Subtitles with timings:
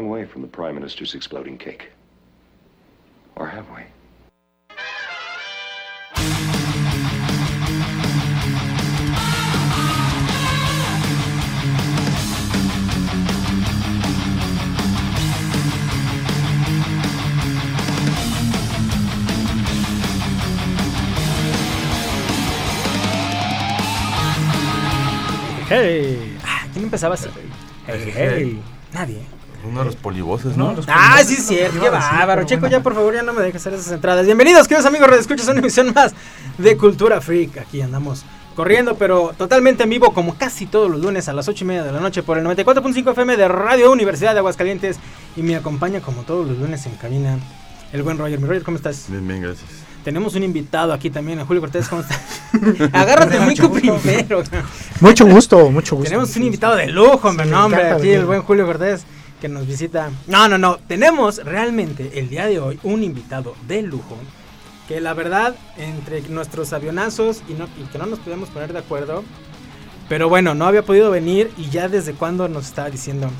[0.00, 1.90] long way from the Prime Minister's exploding cake.
[3.36, 3.82] Or have we?
[25.68, 26.36] Hey.
[26.44, 27.28] Ah, ¿Quién empezaba así?
[27.86, 28.62] Hey, hey.
[28.92, 29.39] Nadie.
[29.64, 30.74] Uno de los polivoces, ¿no?
[30.88, 31.80] Ah, sí, es cierto.
[31.80, 32.44] Qué bárbaro.
[32.44, 34.24] Checo, ya por favor, ya no me dejes hacer esas entradas.
[34.24, 35.10] Bienvenidos, queridos amigos.
[35.18, 36.14] Escuchas una emisión más
[36.56, 37.58] de Cultura Freak.
[37.58, 38.24] Aquí andamos
[38.56, 41.82] corriendo, pero totalmente en vivo, como casi todos los lunes a las 8 y media
[41.84, 44.98] de la noche por el 94.5 FM de Radio Universidad de Aguascalientes.
[45.36, 47.38] Y me acompaña, como todos los lunes en cabina,
[47.92, 48.40] el buen Roger.
[48.40, 49.06] Mi Roger, ¿cómo estás?
[49.08, 49.68] Bien, bien, gracias.
[50.04, 52.18] Tenemos un invitado aquí también, a Julio Cortés, ¿cómo estás?
[52.94, 54.42] Agárrate el mico primero.
[55.00, 56.08] Mucho gusto, mucho gusto.
[56.08, 58.64] Tenemos un invitado de lujo, hombre, Sí, no, hombre, me encanta aquí el buen Julio
[58.64, 59.04] Cortés
[59.40, 60.10] que nos visita.
[60.26, 64.16] No, no, no, tenemos realmente el día de hoy un invitado de lujo
[64.86, 68.80] que la verdad entre nuestros avionazos y, no, y que no nos podíamos poner de
[68.80, 69.24] acuerdo,
[70.08, 73.30] pero bueno, no había podido venir y ya desde cuando nos estaba diciendo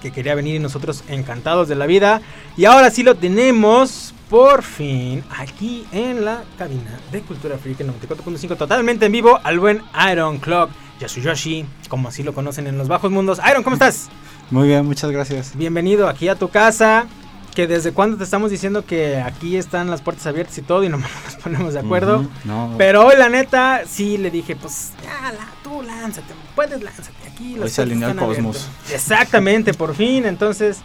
[0.00, 2.22] que quería venir y nosotros encantados de la vida.
[2.56, 7.88] Y ahora sí lo tenemos por fin aquí en la cabina de Cultura Freak en
[7.88, 10.70] 94.5 totalmente en vivo al buen Iron Clock
[11.00, 13.40] Yasuyoshi, como así lo conocen en los bajos mundos.
[13.48, 14.08] Iron, ¿cómo estás?
[14.52, 15.56] Muy bien, muchas gracias.
[15.56, 17.06] Bienvenido aquí a tu casa.
[17.54, 20.90] Que desde cuando te estamos diciendo que aquí están las puertas abiertas y todo y
[20.90, 22.26] nomás no nos ponemos de acuerdo.
[22.44, 27.10] No, Pero hoy la neta sí le dije, pues ya, la, tú lánzate, puedes lánzate
[27.32, 27.58] aquí.
[27.58, 28.68] Hoy se alineó el cosmos.
[28.68, 28.92] abiertas".
[28.94, 30.26] Exactamente, por fin.
[30.26, 30.80] Entonces,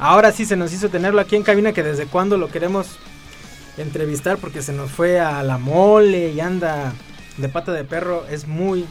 [0.00, 2.98] ahora sí se nos hizo tenerlo aquí en cabina que desde cuando lo queremos
[3.78, 6.92] entrevistar porque se nos fue a la mole y anda
[7.36, 8.26] de pata de perro.
[8.28, 8.84] Es muy,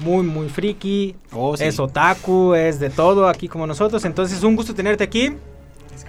[0.00, 1.14] muy, muy friki.
[1.32, 1.64] Oh, sí.
[1.64, 4.04] Es otaku, es de todo aquí como nosotros.
[4.04, 5.30] Entonces, un gusto tenerte aquí.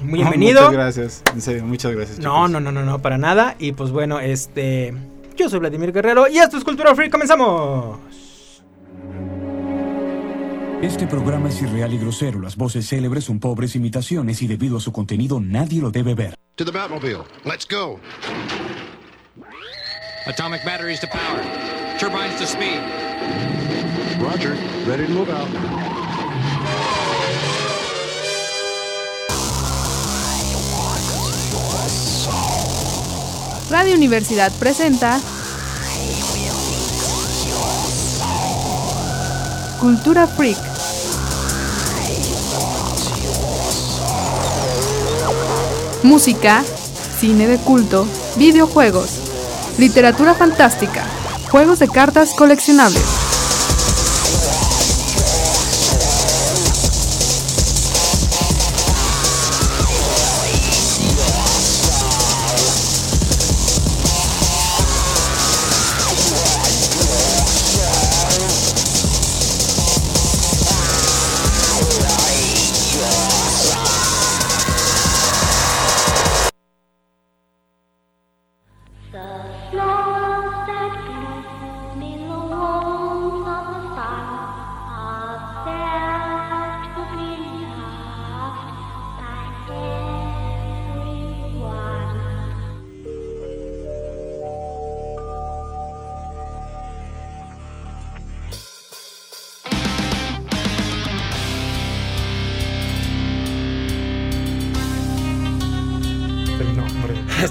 [0.01, 0.61] No, Bienvenido.
[0.61, 2.19] Muchas gracias, en serio, muchas gracias.
[2.19, 3.55] No, no, no, no, no, para nada.
[3.59, 4.93] Y pues bueno, este.
[5.35, 7.09] Yo soy Vladimir Guerrero y esto es Cultura Free.
[7.09, 7.99] Comenzamos.
[10.81, 12.41] Este programa es irreal y grosero.
[12.41, 16.35] Las voces célebres son pobres imitaciones y debido a su contenido nadie lo debe ver.
[16.55, 17.23] To the Batmobile.
[17.45, 17.99] Let's go.
[20.27, 21.41] Atomic batteries to power.
[21.99, 22.81] Turbines to speed.
[24.23, 24.55] Roger.
[24.87, 25.49] Ready to move out.
[33.69, 35.19] Radio Universidad presenta
[39.81, 40.57] Cultura Freak.
[46.03, 46.63] Música,
[47.19, 48.07] cine de culto,
[48.37, 49.19] videojuegos,
[49.77, 51.03] literatura fantástica,
[51.49, 53.22] juegos de cartas coleccionables.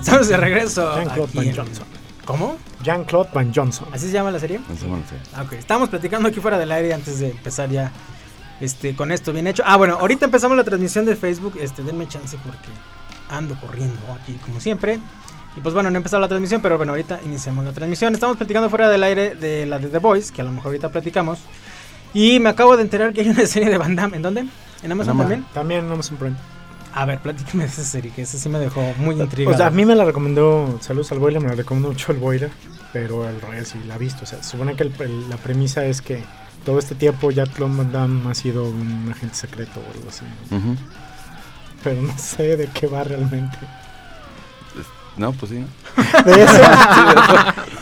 [0.02, 0.94] Estamos de regreso.
[0.96, 1.84] Jean-Claude Van en- Johnson.
[2.24, 2.56] ¿Cómo?
[2.82, 3.88] Jean-Claude Van Johnson.
[3.92, 4.60] ¿Así se llama la serie?
[4.68, 5.16] No sé, bueno, sí.
[5.34, 7.90] Ah, Ok, estamos platicando aquí fuera del aire antes de empezar ya
[8.60, 9.62] este, con esto bien hecho.
[9.66, 11.54] Ah, bueno, ahorita empezamos la transmisión de Facebook.
[11.60, 12.68] Este, denme chance porque
[13.30, 14.98] ando corriendo aquí como siempre.
[15.56, 18.14] Y pues bueno, no he empezado la transmisión, pero bueno, ahorita iniciamos la transmisión.
[18.14, 20.88] Estamos platicando fuera del aire de la de The Voice, que a lo mejor ahorita
[20.90, 21.40] platicamos.
[22.14, 24.16] Y me acabo de enterar que hay una serie de Van Damme.
[24.16, 24.40] ¿En dónde?
[24.82, 25.16] ¿En Amazon Amazon.
[25.18, 25.44] también?
[25.52, 26.36] También en Amazon Prime.
[26.94, 29.54] A ver, platícame de esa serie, que esa sí me dejó muy intrigado.
[29.54, 32.18] O sea, a mí me la recomendó, saludos al boiler, me la recomendó mucho el
[32.18, 32.50] boiler,
[32.92, 34.24] pero el Royal sí la ha visto.
[34.24, 36.22] O sea, se supone que el- el- la premisa es que
[36.64, 40.24] todo este tiempo Jack Claude Van Damme ha sido un agente secreto o algo así.
[41.82, 43.58] Pero no sé de qué va realmente.
[45.16, 45.58] No, pues sí.
[45.96, 46.22] ¿no?
[46.32, 46.54] De eso.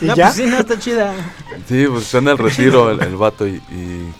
[0.01, 0.25] y no, ya.
[0.25, 1.13] pues sí, no, está chida.
[1.67, 4.13] Sí, pues está en el retiro el, el vato y, y,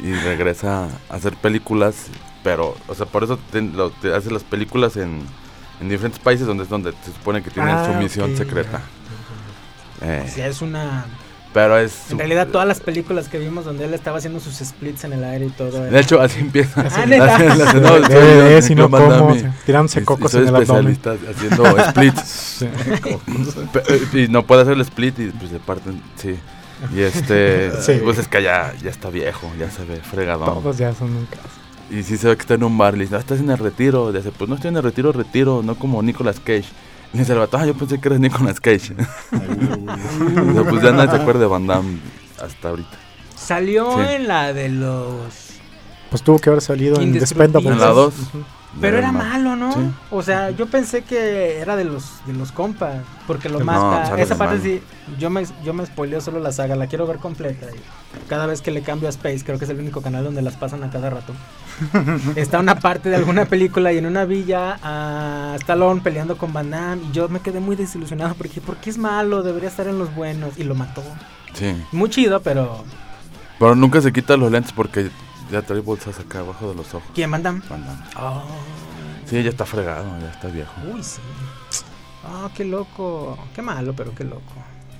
[0.00, 2.06] y regresa a hacer películas,
[2.46, 5.20] pero, o sea, por eso te, lo- te hace las películas en,
[5.80, 8.82] en diferentes países donde es donde se supone que tienen Ah, su misión ok, secreta.
[10.00, 11.06] Eh, O sea, es una
[11.52, 12.12] Pero es...
[12.12, 15.24] En realidad todas las películas que vimos donde él estaba haciendo sus splits en el
[15.24, 15.80] aire y todo.
[15.86, 16.84] De hecho, así empieza.
[19.64, 20.92] Tirándose Y- y cocos soy en el abdomen.
[20.92, 22.64] especialista haciendo splits.
[23.72, 26.36] Pe- Y no puede hacer el split y pues se parten, sí.
[26.94, 28.00] Y este, Sí.
[28.04, 30.46] pues es que ya, ya está viejo, ya se ve fregadón.
[30.62, 31.42] Todos ya son un caso.
[31.90, 33.58] Y sí se ve que está en un bar, le dice, "Ah, estás en el
[33.58, 34.10] retiro.
[34.10, 36.64] Le dice, pues no estoy en el retiro, retiro, no como Nicolas Cage.
[37.12, 38.94] Y le dice el vato, ah, yo pensé que eres Nicolas Cage.
[39.36, 41.98] O sea, pues ya nadie se acuerda de Van Damme
[42.42, 42.98] hasta ahorita.
[43.36, 44.14] Salió Sí.
[44.14, 45.16] en la de los...
[46.10, 47.12] Pues tuvo que haber salido en.
[47.12, 47.72] Despendables.
[47.72, 48.14] En la 2.
[48.80, 49.72] Pero era malo, ¿no?
[49.72, 49.80] Sí.
[50.10, 52.96] O sea, yo pensé que era de los de los compas,
[53.26, 54.06] porque lo No, mata.
[54.06, 54.82] sale Esa parte sí,
[55.18, 57.66] yo me yo me spoileo solo la saga, la quiero ver completa.
[57.74, 60.42] y cada vez que le cambio a Space, creo que es el único canal donde
[60.42, 61.32] las pasan a cada rato.
[62.36, 66.70] Está una parte de alguna película y en una villa a Stallone peleando con Van
[66.70, 69.42] Damme y yo me quedé muy desilusionado porque ¿por qué es malo?
[69.42, 71.02] Debería estar en los buenos y lo mató.
[71.54, 71.74] Sí.
[71.92, 72.84] Muy chido, pero
[73.58, 75.10] Pero nunca se quita los lentes porque
[75.50, 77.08] ya trae bolsas acá abajo de los ojos.
[77.14, 77.60] ¿quién Van Damme?
[77.68, 78.02] Van Damme.
[78.20, 78.42] Oh,
[79.28, 80.70] Sí, ya está fregado, ya está viejo.
[80.92, 81.20] uy, sí.
[82.24, 83.36] Ah, qué loco.
[83.54, 84.42] Qué malo, pero qué loco.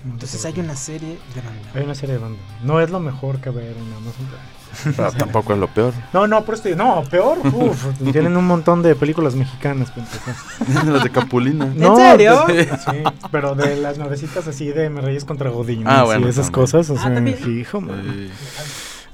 [0.05, 1.71] Entonces hay una serie de Van Damme.
[1.79, 2.39] Hay una serie de banda.
[2.63, 4.95] No es lo mejor que ver en Amazon Prime.
[4.97, 5.93] Pero tampoco es lo peor.
[6.13, 7.39] No, no, por esto no, peor.
[7.39, 9.91] Uf, tienen un montón de películas mexicanas.
[9.97, 10.85] empezar.
[10.93, 11.67] Las de Capulina.
[11.75, 12.43] No, serio?
[12.47, 13.03] pues, sí,
[13.33, 15.85] pero de las nuevecitas así de Me Reyes contra Godín.
[15.87, 16.63] Ah, bueno, Y esas también.
[16.63, 17.37] cosas, o Ah, sea, también.
[17.39, 18.03] fijo, man.
[18.05, 18.31] Sí.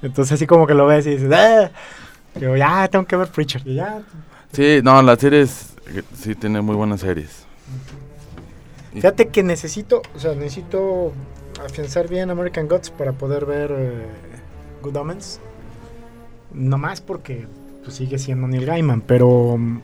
[0.03, 1.71] Entonces así como que lo ves y dices, ¡ah!
[2.41, 3.63] Yo ya tengo que ver Preacher.
[3.65, 4.03] Y ya.
[4.53, 5.75] Sí, no, la serie es,
[6.17, 7.47] sí tiene muy buenas series.
[8.93, 11.13] Fíjate que necesito, o sea, necesito
[11.65, 14.07] afianzar bien American Gods para poder ver eh,
[14.83, 15.41] Good Omens.
[16.53, 17.47] No más porque
[17.83, 19.81] pues, sigue siendo Neil Gaiman, pero mm,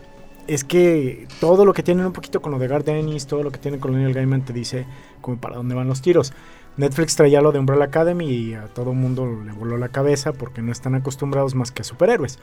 [0.47, 3.51] es que todo lo que tienen un poquito con lo de Garth Ennis, todo lo
[3.51, 4.85] que tienen con Neil Gaiman te dice
[5.23, 6.33] como para dónde van los tiros.
[6.79, 10.63] Netflix traía lo de Umbrella Academy y a todo mundo le voló la cabeza porque
[10.63, 12.39] no están acostumbrados más que a superhéroes.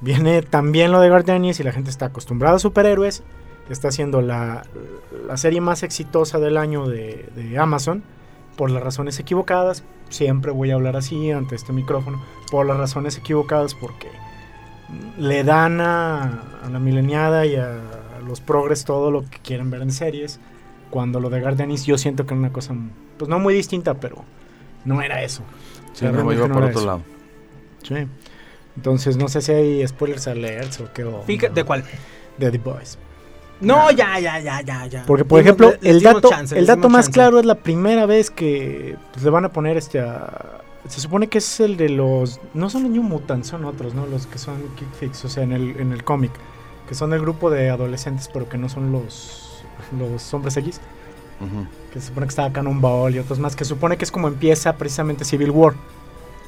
[0.00, 3.22] Viene también lo de Ennis y la gente está acostumbrada a superhéroes.
[3.70, 4.64] Está siendo la,
[5.26, 8.04] la serie más exitosa del año de, Amazon
[8.56, 9.84] por las razones equivocadas.
[10.10, 12.22] Siempre voy a hablar así ante este micrófono.
[12.50, 14.08] Por las razones equivocadas porque
[15.18, 17.80] le dan a, la mileniada y a
[18.26, 20.40] los progres todo lo que quieren ver en series.
[20.90, 22.74] Cuando lo de Gardenis yo siento que era una cosa,
[23.18, 24.24] pues no muy distinta, pero
[24.84, 25.42] no era eso.
[25.92, 26.86] Sí, O sea, no, iba no por otro eso.
[26.86, 27.02] lado.
[27.82, 27.94] Sí.
[28.76, 31.04] Entonces no sé si hay spoilers alerts o qué.
[31.04, 31.84] o- ¿De cuál?
[32.38, 32.98] De The Boys.
[33.60, 35.04] No, ya, ya, ya, ya, ya.
[35.06, 37.12] Porque, por Dimos- ejemplo, le- el dato, chance, el dato más chance.
[37.14, 41.26] claro es la primera vez que pues, le van a poner este a- Se supone
[41.28, 42.38] que es el de los...
[42.54, 44.06] No son los New Mutants, son otros, ¿no?
[44.06, 46.30] Los que son Kick Fix, o sea, en el, en el cómic.
[46.86, 49.45] Que son el grupo de adolescentes, pero que no son los,
[49.98, 50.80] los hombres X.
[51.92, 53.54] Que se supone que está Cannonball y otros más.
[53.56, 55.74] Que supone que es como empieza precisamente Civil War.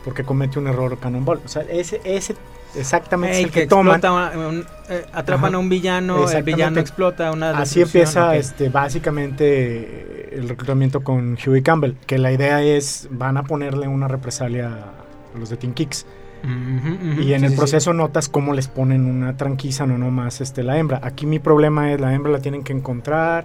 [0.04, 1.40] Porque comete un error Cannonball.
[1.44, 2.34] O sea, ese, ese
[2.74, 4.00] exactamente es el que que, toman.
[4.36, 5.56] un- eh, atrapan Ajá.
[5.56, 11.62] a un villano, el villano explota una Así empieza este, básicamente el reclutamiento con Huey
[11.62, 16.06] Campbell, que la idea es van a ponerle una represalia a los de Teen Kicks.
[16.44, 20.62] Y en sí, el sí, proceso notas cómo les ponen una tranquiza, no nomás este,
[20.62, 21.00] la hembra.
[21.02, 23.44] Aquí mi problema es la hembra la tienen que encontrar.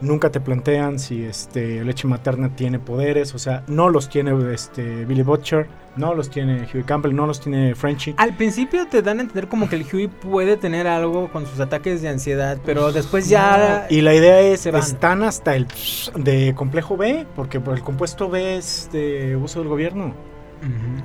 [0.00, 3.34] Nunca te plantean si este, leche materna tiene poderes.
[3.34, 7.40] O sea, no los tiene este, Billy Butcher, no los tiene Huey Campbell, no los
[7.40, 8.14] tiene Frenchy.
[8.18, 11.60] Al principio te dan a entender como que el Huey puede tener algo con sus
[11.60, 13.86] ataques de ansiedad, pero después ya...
[13.88, 14.82] Y la idea es, se van.
[14.82, 15.68] están hasta el
[16.16, 20.12] de complejo B, porque por el compuesto B es de uso del gobierno.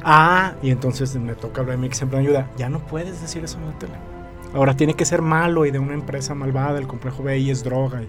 [0.04, 2.50] Ah, y entonces me toca hablar de mí que siempre me ayuda.
[2.58, 3.94] Ya no puedes decir eso en la tele.
[4.54, 7.64] Ahora tiene que ser malo y de una empresa malvada, el complejo B y es
[7.64, 8.02] droga.
[8.02, 8.08] y-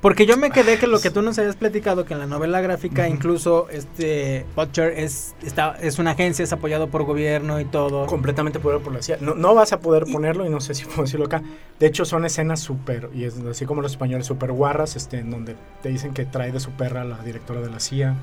[0.00, 2.60] Porque yo me quedé que lo que tú nos habías platicado, que en la novela
[2.62, 8.06] gráfica incluso este Butcher es, está, es una agencia, es apoyado por gobierno y todo.
[8.06, 9.18] completamente poder por la CIA.
[9.20, 11.42] No, no vas a poder ponerlo y no sé si puedo decirlo acá.
[11.78, 15.30] De hecho, son escenas súper, y es así como los españoles, súper guarras, este, en
[15.30, 18.16] donde te dicen que trae de su perra a la directora de la CIA.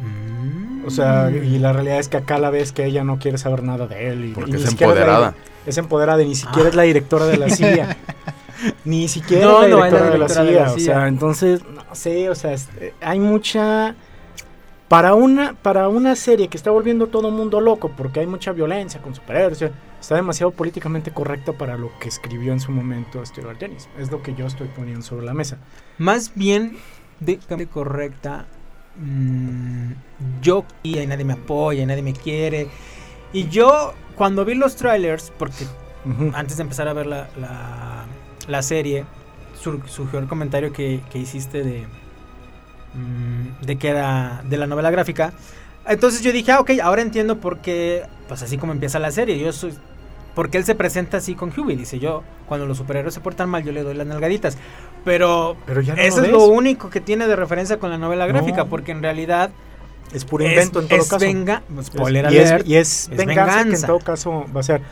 [0.00, 0.84] Mm.
[0.86, 3.62] O sea, y la realidad es que acá la ves que ella no quiere saber
[3.62, 4.24] nada de él.
[4.26, 5.34] Y, Porque y ni es empoderada.
[5.66, 6.70] Es empoderada y ni siquiera Ah.
[6.70, 7.96] es la directora de la CIA.
[8.84, 10.52] ni siquiera No, es la no es la directora, de, la directora CIA.
[10.52, 13.94] de la O sea, entonces, no sé, o sea, es- eh, hay mucha...
[14.88, 18.50] Para una, para una serie que está volviendo todo el mundo loco porque hay mucha
[18.50, 22.72] violencia con superhéroes, o sea, está demasiado políticamente correcta para lo que escribió en su
[22.72, 23.88] momento Stuart Dennis.
[24.00, 25.58] Es lo que yo estoy poniendo sobre la mesa.
[25.98, 26.76] Más bien
[27.20, 27.38] de
[27.72, 28.46] correcta.
[29.00, 29.92] Mm,
[30.42, 32.68] yo y nadie me apoya, y nadie me quiere.
[33.32, 35.64] Y yo cuando vi los trailers, porque
[36.34, 38.06] antes de empezar a ver la, la,
[38.48, 39.04] la serie,
[39.60, 41.86] sur- surgió el comentario que, que hiciste de,
[42.94, 45.32] mm, de que era de la novela gráfica.
[45.86, 49.38] Entonces yo dije, ah, ok, ahora entiendo por qué, pues así como empieza la serie.
[49.38, 49.74] Yo soy,
[50.34, 51.76] porque él se presenta así con Huey.
[51.76, 54.58] Dice yo, cuando los superhéroes se portan mal, yo le doy las nalgaditas.
[55.04, 57.98] Pero, Pero ya no eso lo es lo único que tiene de referencia con la
[57.98, 58.66] novela gráfica, No.
[58.70, 59.50] porque en realidad
[60.12, 61.24] Es puro invento en todo es caso.
[61.24, 63.86] venga- spoiler y, es, alert, y es es venganza, que en venganza.
[63.86, 64.82] todo caso va a ser.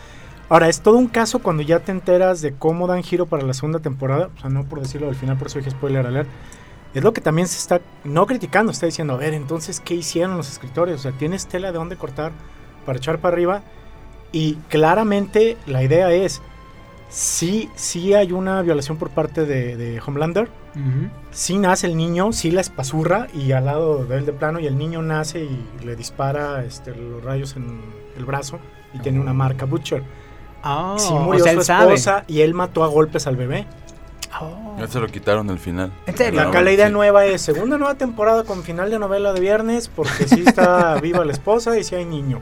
[0.48, 3.52] Ahora, es todo un caso cuando ya te enteras de cómo dan giro para la
[3.52, 4.30] segunda temporada.
[4.36, 6.28] O sea, no por decirlo al final, por eso dije spoiler alert.
[6.94, 10.38] Es lo que también se está, no criticando, está diciendo, a ver, entonces, ¿qué hicieron
[10.38, 10.94] los escritores?
[10.94, 12.32] O sea, tienes tela de dónde cortar
[12.86, 13.62] para echar para arriba.
[14.32, 16.40] Y claramente la idea es,
[17.08, 20.48] sí, sí hay una violación por parte de, de Homelander.
[20.74, 21.10] Ujú.
[21.30, 24.66] Sí nace el niño, sí la espazurra y al lado de él de plano y
[24.66, 27.80] el niño nace y le dispara este, los rayos en
[28.16, 28.58] el brazo
[28.94, 30.02] y tiene una marca Butcher.
[30.62, 31.94] Ah, sí o murió sea, su sabe.
[31.94, 33.66] esposa y él mató a golpes al bebé.
[34.40, 34.76] Oh.
[34.78, 35.90] Ya se lo quitaron al final.
[36.06, 36.40] ¿En serio?
[36.40, 39.88] Y acá la idea nueva es segunda nueva temporada con final de novela de viernes
[39.88, 42.40] porque sí está viva la esposa y sí hay niño.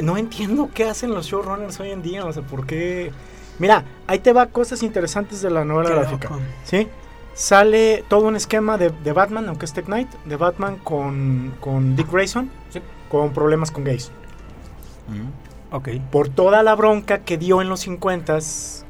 [0.00, 3.10] No entiendo qué hacen los showrunners hoy en día, o sea, por qué...
[3.58, 6.28] Mira, ahí te va cosas interesantes de la novela Qué gráfica.
[6.30, 6.40] loco.
[6.64, 6.88] ¿sí?
[7.34, 11.94] Sale todo un esquema de, de Batman, aunque es Tech Knight, de Batman con, con
[11.96, 12.80] Dick Grayson, Sí.
[13.08, 14.10] con problemas con gays.
[15.70, 15.88] Ok.
[16.10, 18.38] Por toda la bronca que dio en los 50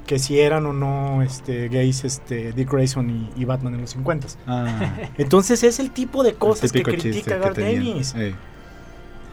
[0.07, 3.91] que si eran o no este, gays este, Dick Grayson y, y Batman en los
[3.91, 7.59] 50 Ah, Entonces es el tipo de cosas que critica Garth.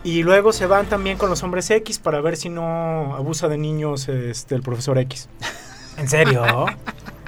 [0.05, 3.57] Y luego se van también con los hombres X para ver si no abusa de
[3.57, 5.27] niños este, el profesor X.
[5.97, 6.43] ¿En serio?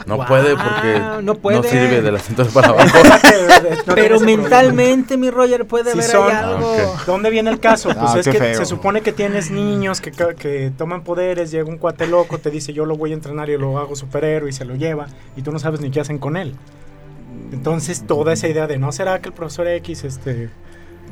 [0.05, 1.67] No puede porque no no, puede.
[1.67, 2.97] sirve de la cintura para abajo.
[3.87, 6.29] No Pero mentalmente, mi Roger, puede Sí haber son.
[6.29, 6.75] ahí algo.
[6.95, 7.03] Ah.
[7.07, 7.89] ¿Dónde viene el caso?
[7.89, 8.55] Pues Ah, es que feo.
[8.57, 12.73] se supone que tienes niños que, que toman poderes, llega un cuate loco, te dice
[12.73, 15.51] yo lo voy a entrenar y lo hago superhéroe y se lo lleva y tú
[15.51, 16.53] no sabes ni qué hacen con él.
[17.51, 20.49] Entonces toda esa idea de no será que el profesor X este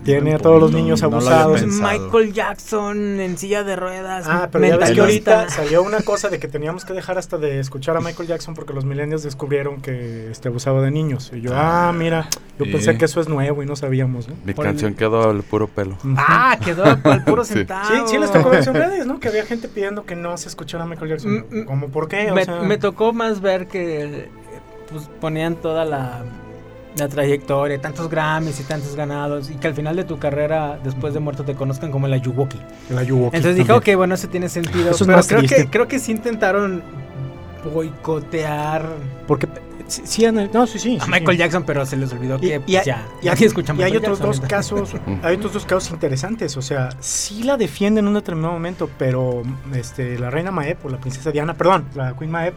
[0.03, 1.65] tiene a todos los No, niños no lo había abusados.
[1.81, 4.25] Michael Jackson en silla de ruedas.
[4.29, 7.37] Ah, pero ya ves que ahorita salió una cosa de que teníamos que dejar hasta
[7.37, 11.31] de escuchar a Michael Jackson porque los millennials descubrieron que este abusaba de niños.
[11.33, 12.27] Y yo, ah, mira,
[12.59, 12.71] yo Sí.
[12.71, 14.35] pensé que eso es nuevo y no sabíamos, ¿no?
[14.45, 15.97] Mi Por canción el- quedó al puro pelo.
[16.17, 17.87] Ah, quedó al puro centavo.
[17.87, 19.19] Sí, sí les tocó ver en redes, ¿no?
[19.19, 21.45] Que había gente pidiendo que no se escuchara a Michael Jackson.
[21.49, 21.65] Mm, mm.
[21.65, 22.31] ¿Cómo por qué?
[22.31, 24.29] O Me, sea, me tocó más ver que
[24.89, 26.23] pues, ponían toda la,
[26.97, 31.13] la trayectoria, tantos Grammys y tantos ganados, y que al final de tu carrera, después
[31.13, 32.59] de muerto, te conozcan como la Yuwoki.
[32.89, 33.95] la Yuwoki Entonces dije, también.
[33.95, 34.91] ok, bueno, eso tiene sentido.
[34.91, 35.55] Eso es pero más creo triste.
[35.63, 36.83] que, creo que sí intentaron
[37.73, 38.85] boicotear
[39.27, 39.47] Porque
[39.87, 40.97] sí, sí, no, sí, sí.
[41.01, 41.37] a Michael sí.
[41.37, 44.27] Jackson, pero se les olvidó que Y, pues, y ya, y y hay otros Jackson
[44.27, 48.53] dos casos, hay otros dos casos interesantes, o sea, sí la defienden en un determinado
[48.53, 52.53] momento, pero este la reina Maeb o la princesa Diana, perdón, la Queen Maeb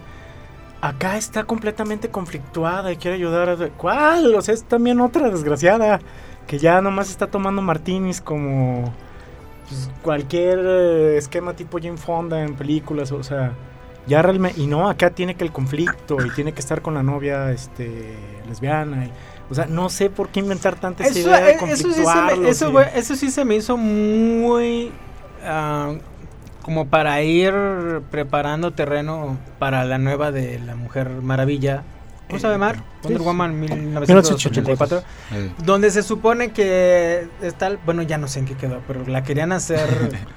[0.80, 4.35] acá está completamente conflictuada y quiere ayudar a ¿Cuál?
[4.35, 6.00] O sea, es también otra desgraciada
[6.47, 8.92] que ya nomás está tomando martinis como
[9.68, 13.52] pues, cualquier eh, esquema tipo Jane Fonda en películas, o sea,
[14.06, 17.02] ya realmente y no, acá tiene que el conflicto y tiene que estar con la
[17.02, 18.16] novia este
[18.49, 19.12] lesbiana y
[19.50, 22.04] o sea, no sé por qué inventar tanta esa Eso, idea de eh, eso, sí
[22.04, 24.92] se me, eso, y- eso sí se me hizo muy
[25.44, 25.94] ah,
[26.68, 27.54] como para ir
[28.10, 31.82] preparando terreno para la nueva de la Mujer Maravilla.
[32.26, 32.58] ¿Cómo se llama?
[32.58, 32.84] Mar?
[33.04, 33.22] Wonder.
[33.22, 35.02] Woman 1984.
[35.32, 35.54] Ey.
[35.64, 39.50] Donde se supone que está, bueno, ya no sé en qué quedó, pero la querían
[39.52, 39.88] hacer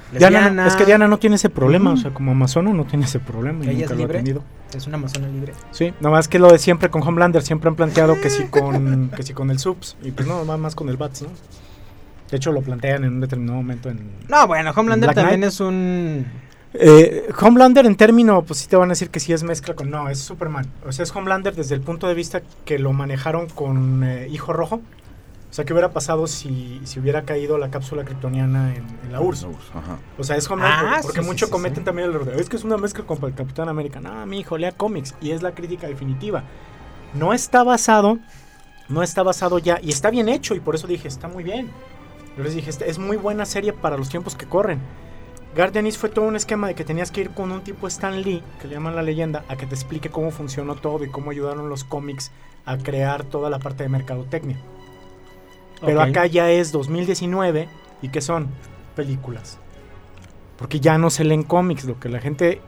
[0.17, 3.19] Diana, es que Diana no tiene ese problema, o sea, como amazona no tiene ese
[3.19, 4.17] problema y Ella nunca es lo ha libre.
[4.19, 4.43] tenido.
[4.73, 5.51] es una amazona libre.
[5.71, 9.09] Sí, nada más que lo de siempre con Homelander, siempre han planteado que sí con
[9.09, 11.29] que sí con el Subs y pues no, más con el Bats, ¿no?
[12.31, 15.53] De hecho lo plantean en un determinado momento en No, bueno, Homelander Black también Knight.
[15.53, 16.25] es un
[16.73, 19.89] Eh, Homelander en término, pues sí te van a decir que sí es mezcla con...
[19.89, 20.65] No, es Superman.
[20.87, 24.53] O sea, es Homelander desde el punto de vista que lo manejaron con eh, Hijo
[24.53, 24.75] Rojo.
[25.49, 29.19] O sea, ¿qué hubiera pasado si, si hubiera caído la cápsula kryptoniana en, en la
[29.19, 29.47] URSS?
[29.75, 29.97] Ajá.
[30.17, 31.83] O sea, es Homelander, Ah, porque sí, sí, mucho sí, cometen sí.
[31.83, 33.99] también el error de, Es que es una mezcla con el Capitán América.
[33.99, 35.13] No, mi hijo, lea cómics.
[35.19, 36.43] Y es la crítica definitiva.
[37.13, 38.17] No está basado,
[38.87, 41.69] no está basado ya, y está bien hecho, y por eso dije, está muy bien.
[42.37, 44.79] Yo les dije, "Este- es muy buena serie para los tiempos que corren.
[45.55, 48.41] Guardianis fue todo un esquema de que tenías que ir con un tipo Stan Lee,
[48.61, 51.67] que le llaman la leyenda, a que te explique cómo funcionó todo y cómo ayudaron
[51.67, 52.31] los cómics
[52.65, 54.57] a crear toda la parte de mercadotecnia.
[55.81, 57.67] Pero acá ya es 2019
[58.01, 58.47] y que son
[58.95, 59.57] películas.
[60.57, 62.61] Porque ya no se leen cómics, lo que la gente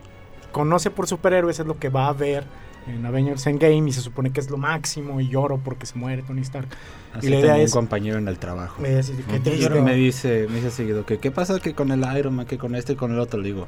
[0.51, 2.43] conoce por superhéroes es lo que va a ver
[2.87, 6.21] en Avengers Endgame y se supone que es lo máximo y lloro porque se muere
[6.23, 6.67] Tony Stark.
[7.13, 8.81] Así y la tengo idea un es compañero en el trabajo.
[8.81, 9.81] me dice, "Qué Y triste".
[9.81, 12.75] me dice, me dice seguido que qué pasa que con el Iron Man, que con
[12.75, 13.67] este y con el otro, le digo,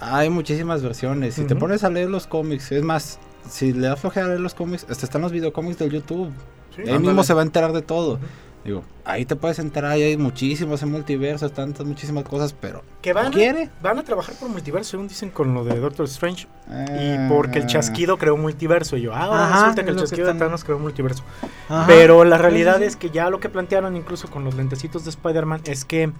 [0.00, 1.60] hay muchísimas versiones, si te Ujú.
[1.60, 5.06] pones a leer los cómics, es más, si le da flojera leer los cómics, hasta
[5.06, 6.30] están los videocómics del YouTube,
[6.76, 6.98] Él Ándale.
[7.00, 8.18] mismo se va a enterar de todo.
[8.64, 13.12] Digo, ahí te puedes enterar, ahí hay muchísimos en multiversos, tantas, muchísimas cosas, pero Que
[13.12, 13.68] van, ¿no quiere?
[13.82, 16.46] van a trabajar por multiverso, según dicen con lo de Doctor Strange.
[16.70, 16.86] Ah.
[16.88, 18.96] Y porque el chasquido creó multiverso.
[18.96, 20.78] Y yo, ah, ahora Ajá, resulta que el lo que chasquido de están- Thanos creó
[20.78, 21.22] multiverso.
[21.68, 21.84] Ajá.
[21.86, 25.04] Pero la realidad Sí, sí, es que ya lo que plantearon incluso con los lentecitos
[25.04, 26.10] de Spider-Man es que,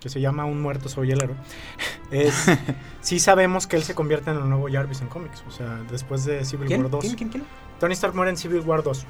[0.00, 1.36] que se llama Un muerto soy el héroe,
[2.10, 2.32] es,
[3.02, 5.44] sí sabemos que él se convierte en el nuevo Jarvis en cómics.
[5.46, 6.80] O sea, después de Civil ¿Quién?
[6.80, 7.00] War 2.
[7.02, 7.16] ¿Quién?
[7.16, 7.28] ¿Quién?
[7.28, 7.44] ¿Quién?
[7.78, 9.04] Tony Stark muere en Civil War 2.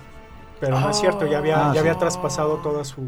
[0.60, 1.00] Pero no es Oh.
[1.00, 1.78] cierto, ya había, Ah, ya sí.
[1.80, 3.02] había traspasado toda su...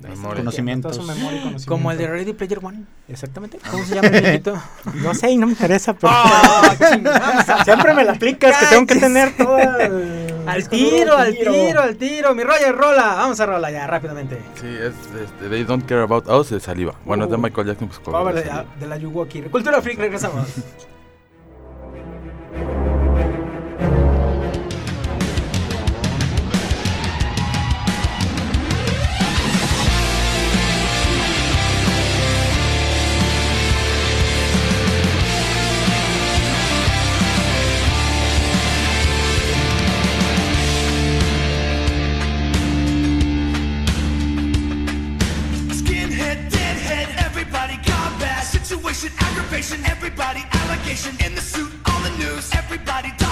[0.00, 0.36] Memoria.
[0.36, 0.92] Conocimientos.
[0.96, 1.68] toda su memoria y conocimiento.
[1.70, 2.84] Como el de Ready Player One.
[3.06, 3.58] Exactamente.
[3.70, 4.54] ¿Cómo se llama el viejito?
[4.94, 6.10] No sé y no me interesa, pero...
[6.16, 7.64] ¡Ah, chingada!
[7.64, 9.76] Siempre me la aplicas, que tengo que tener toda...
[9.84, 12.34] el Al tiro, al tiro, al tiro.
[12.34, 13.14] Mi Roger, rola.
[13.16, 14.38] Vamos a rola ya, rápidamente.
[14.58, 16.94] Sí, es este, They Don't Care About Us de Saliva.
[17.04, 17.40] Bueno, es de Uh.
[17.40, 19.42] Michael Jackson, pues de de, la Yuwoki.
[19.42, 20.46] Cultura Freak, regresamos.
[48.70, 53.29] situation, aggravation, everybody, allegation in the suit, all the news, everybody.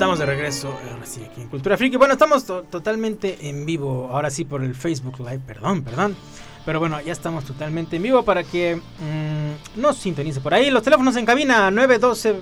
[0.00, 1.98] Estamos de regreso, ahora sí, aquí en Cultura Friki.
[1.98, 6.16] Bueno, estamos to- totalmente en vivo, ahora sí por el Facebook Live, perdón, perdón.
[6.64, 10.70] Pero bueno, ya estamos totalmente en vivo para que mm, nos sintonice por ahí.
[10.70, 12.34] Los teléfonos en cabina 912 eh,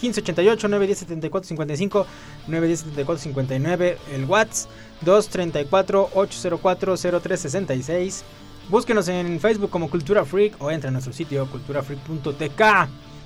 [0.00, 2.06] 1588 910 74 55
[2.46, 4.70] 910 74 59 el WhatsApp
[5.02, 8.24] 234 804 0366
[8.70, 12.62] Búsquenos en Facebook como Cultura Freak o entra a nuestro sitio culturafreak.tk.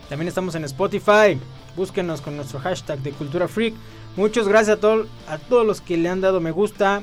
[0.09, 1.39] También estamos en Spotify.
[1.77, 3.75] Búsquenos con nuestro hashtag de Cultura Freak.
[4.17, 7.03] Muchas gracias a, todo- a todos los que le han dado me gusta.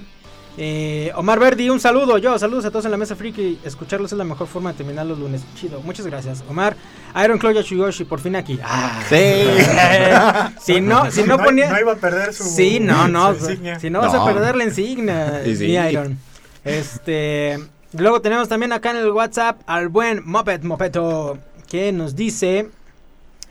[0.55, 2.17] Eh, Omar Verdi, un saludo.
[2.19, 3.63] Yo, saludos a todos en la mesa Freak.
[3.65, 5.41] Escucharlos es la mejor forma de terminar los lunes.
[5.55, 6.43] Chido, muchas gracias.
[6.49, 6.75] Omar,
[7.23, 8.59] Iron Claw Yashuyoshi, por fin aquí.
[8.63, 9.01] Ah.
[10.61, 11.69] si no, si no ponía.
[11.71, 12.43] No iba a perder su.
[12.43, 13.33] Sí, no, no.
[13.33, 13.79] su insignia.
[13.79, 14.25] Si no vas a No.
[14.25, 15.65] perder la insignia, Y sí.
[15.65, 16.17] mi Iron.
[16.63, 17.59] Este.
[17.93, 21.37] Luego tenemos también acá en el WhatsApp al buen Moped Mopeto
[21.69, 22.69] que nos dice.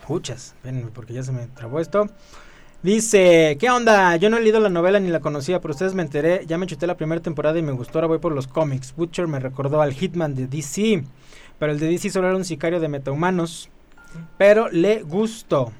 [0.02, 2.08] Escuchas, espérenme porque ya se me trabó esto.
[2.82, 4.16] Dice, ¿qué onda?
[4.16, 6.66] Yo no he leído la novela ni la conocía, pero ustedes me enteré, ya me
[6.66, 8.92] chuté la primera temporada y me gustó, ahora voy por los cómics.
[8.96, 11.04] Butcher me recordó al Hitman de DC,
[11.60, 13.70] pero el de DC solo era un sicario de metahumanos,
[14.38, 15.70] pero le gustó.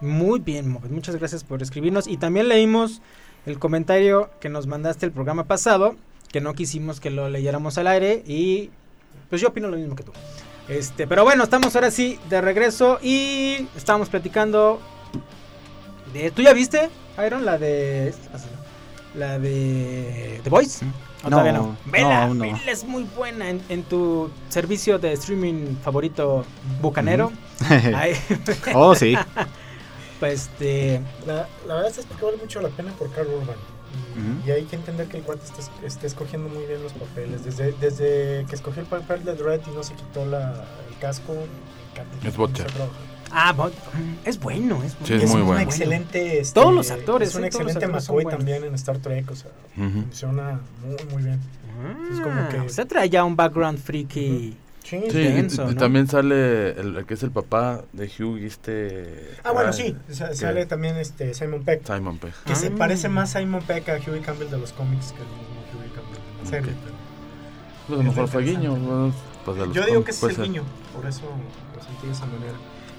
[0.00, 3.00] Muy bien, Moped, muchas gracias por escribirnos y también leímos
[3.46, 5.94] el comentario que nos mandaste el programa pasado,
[6.32, 8.70] que no quisimos que lo leyéramos al aire y
[9.30, 10.10] pues yo opino lo mismo que tú.
[10.68, 14.80] Este, pero bueno, estamos ahora sí de regreso y estamos platicando
[16.12, 16.90] de ¿Tú ya viste,
[17.26, 18.14] Iron, la de
[19.14, 20.84] la de The Voice?
[21.24, 21.62] ¿O No, todavía no?
[21.62, 22.44] no, Vela, aún no.
[22.44, 26.44] vela, es muy buena en, en tu servicio de streaming favorito
[26.82, 27.32] bucanero.
[27.94, 28.14] Ahí-
[28.74, 29.16] oh, sí.
[30.20, 33.56] pues este La, la verdad es que vale mucho la pena por Carl Urban.
[34.18, 34.48] Y, Ujú.
[34.48, 37.44] y hay que entender que el cuate está, es- está escogiendo muy bien los papeles.
[37.44, 41.34] Desde, desde que escogió el papel de Dredd y no se quitó la, el casco.
[42.24, 42.66] Es Butcher.
[43.30, 43.70] Ah, bu-
[44.24, 45.22] es bueno, es Sí, bueno.
[45.24, 45.60] es muy un bueno.
[45.62, 46.40] excelente.
[46.40, 48.74] este, Todos los actores, Es un sí, todos los excelente actores son McCoy también en
[48.74, 49.30] Star Trek.
[49.30, 50.02] O sea, Ujú.
[50.02, 51.40] funciona muy, muy bien.
[52.12, 54.56] Es como Ah, que- Usted trae ya un background freaky.
[54.88, 55.80] Sí, Sí, denso, y- y ¿no?
[55.80, 59.32] también sale el, el que es el papá de Hugh, este...
[59.44, 59.94] Ah, bueno, sí.
[60.06, 61.84] que- Sale también este Simon Peck.
[61.86, 62.32] Simon Pegg.
[62.46, 62.72] Que se Ah.
[62.78, 65.90] parece más a Simon Peck a Huey Campbell de los cómics que el mismo Huey
[65.90, 66.72] Campbell de la serie.
[67.86, 68.70] Pues a lo mejor Es fue Guiño.
[68.76, 70.44] bueno, pues de los Yo digo cómics que ese es el ser.
[70.46, 70.62] guiño,
[70.94, 71.22] por eso
[71.76, 72.54] lo sentí de esa manera.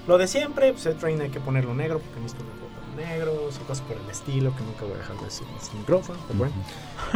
[0.06, 2.69] Lo de siempre, pues Train hay que ponerlo negro porque necesito una ropa
[3.04, 5.76] negro, o cosas por el estilo que nunca voy a dejar de decir en este
[5.76, 6.18] micrófono.
[6.26, 6.54] pero bueno.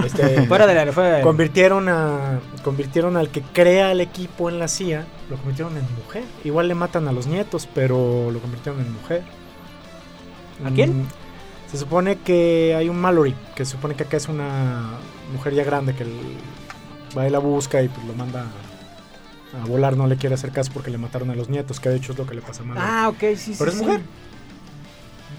[0.04, 1.22] Este, Fuera fuera del aire.
[1.22, 6.24] convirtieron a convirtieron al que crea el equipo en la CIA, lo convirtieron en mujer.
[6.44, 9.22] Igual le matan a los nietos, pero lo convirtieron en mujer.
[10.64, 11.02] ¿A quién?
[11.02, 11.06] Mm,
[11.70, 14.92] Se supone que hay un Mallory, que se supone que acá es una
[15.32, 16.36] mujer ya grande que el-
[17.16, 18.46] va y la busca y pues lo manda
[19.60, 21.96] a, volar, no le quiere hacer caso porque le mataron a los nietos, que de
[21.96, 22.86] hecho es lo que le pasa a Mallory.
[22.88, 23.54] Ah, ok, sí, sí.
[23.58, 23.84] Pero es sí.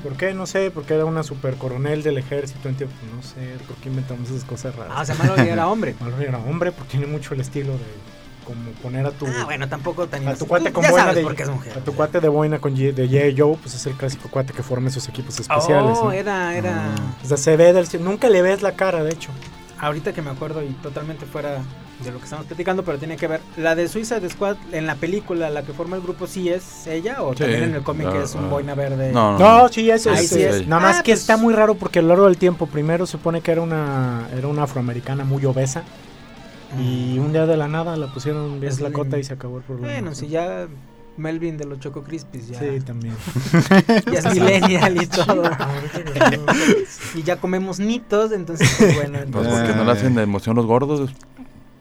[0.08, 0.36] ¿Por qué?
[0.36, 3.89] No sé, porque era una super coronel del ejército, entiendo, pues, no sé, ¿por qué
[3.89, 4.94] inventamos esas cosas raras?
[4.96, 5.96] Ah, o sea, Mallory era hombre.
[6.00, 7.80] Mallory era hombre porque tiene mucho el estilo de
[8.46, 11.76] como poner a tu Ah, bueno, tampoco tan a tu cuate con boina de mujer.
[11.76, 13.34] a tu cuate de boina con G- de J.
[13.36, 15.98] Joe, pues es el clásico cuate que forma esos equipos especiales.
[16.00, 16.12] Oh, ¿no?
[16.12, 16.94] era, era.
[17.24, 19.32] O sea, se ve del nunca le ves la cara, de hecho.
[19.80, 21.58] Ahorita que me acuerdo y totalmente fuera
[22.03, 23.41] de lo que estamos platicando, pero tiene que ver.
[23.58, 26.86] La de Suiza de Squad, en la película, la que forma el grupo, ¿sí es
[26.88, 27.21] ella?
[27.23, 28.49] ¿O Sí, también en el cómic es un ah.
[28.49, 29.12] boina verde?
[29.13, 29.69] No, no, No, no.
[29.69, 30.67] sí, eso Ahí es, sí eh, es.
[30.67, 33.05] Nada más Ah, que pues- está muy raro porque a lo largo del tiempo, primero
[33.05, 35.84] se supone que era una, era una afroamericana muy obesa.
[36.79, 39.60] Y un día de la nada la pusieron bien Es la cota y se acabó
[39.60, 39.88] el problema.
[39.93, 40.67] Bueno, si ya
[41.15, 43.15] Melvin de los Choco Crispies ya, Sí, también.
[44.12, 45.43] ya es millennial y todo.
[47.15, 49.12] y ya comemos nitos, entonces, pues, bueno.
[49.13, 49.86] Pues entonces- porque no Ah.
[49.86, 51.10] le hacen de emoción los gordos.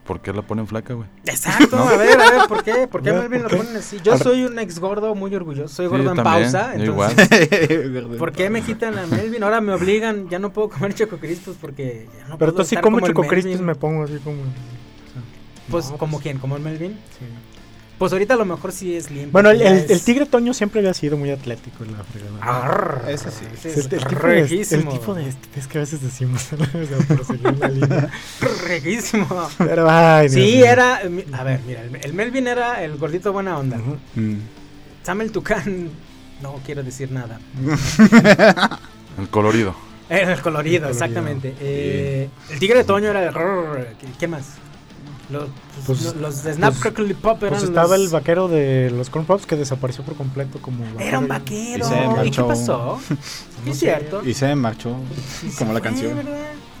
[0.05, 1.07] ¿Por qué la ponen flaca, güey?
[1.25, 2.87] Exacto, a ver, a ver, ¿por qué?
[2.87, 3.99] ¿Por qué Melvin ¿por lo ponen así?
[4.03, 6.93] Yo soy un ex gordo muy orgulloso, soy Sí, gordo yo en también, pausa, yo
[6.93, 9.41] entonces, ¿por qué me quitan a Melvin?
[9.43, 12.69] Ahora me obligan, ya no puedo comer Choco Crispies porque ya no Pero puedo tú
[12.69, 13.41] sí como el Choco Melvin.
[13.41, 14.43] Crispies me pongo así como...
[15.71, 16.37] Pues, No, ¿como pues, quién?
[16.37, 16.99] ¿Como el Melvin?
[17.17, 17.25] sí.
[17.97, 19.31] Pues ahorita a lo mejor sí es limpio.
[19.31, 22.37] Bueno, el, el- es- el tigre Toño siempre había sido muy atlético en la fregada.
[22.41, 23.45] Arr, Ese sí.
[23.53, 26.45] ese Es el, tipo de, el tipo de es que a veces decimos
[27.71, 28.09] línea.
[28.67, 29.27] Reguísimo.
[29.57, 31.01] Pero, ay, Sí, era.
[31.33, 33.77] A ver, mira, el, el Melvin era el gordito buena onda.
[33.77, 33.97] Ujú.
[34.15, 34.39] Mm.
[35.03, 35.89] Samuel Tucán,
[36.41, 37.39] no quiero decir nada.
[39.17, 39.75] El colorido.
[40.09, 40.89] Era el colorido, El colorido.
[40.89, 41.55] exactamente.
[41.59, 43.33] Eh, el tigre de Toño era el.
[43.33, 44.43] rrr, ¿Qué, qué más?
[45.29, 45.45] Los,
[45.87, 48.91] Pues- los, los de Snap pues- Crackly Pop eran Pues estaba los- el vaquero de
[48.95, 51.85] los Corn Pops que desapareció por completo como Era un vaquero.
[51.85, 52.47] Y se ¿Y qué marchó.
[52.47, 52.99] pasó?
[53.65, 54.21] No es cierto.
[54.23, 54.95] Y se marchó,
[55.41, 56.19] se como la fue, canción.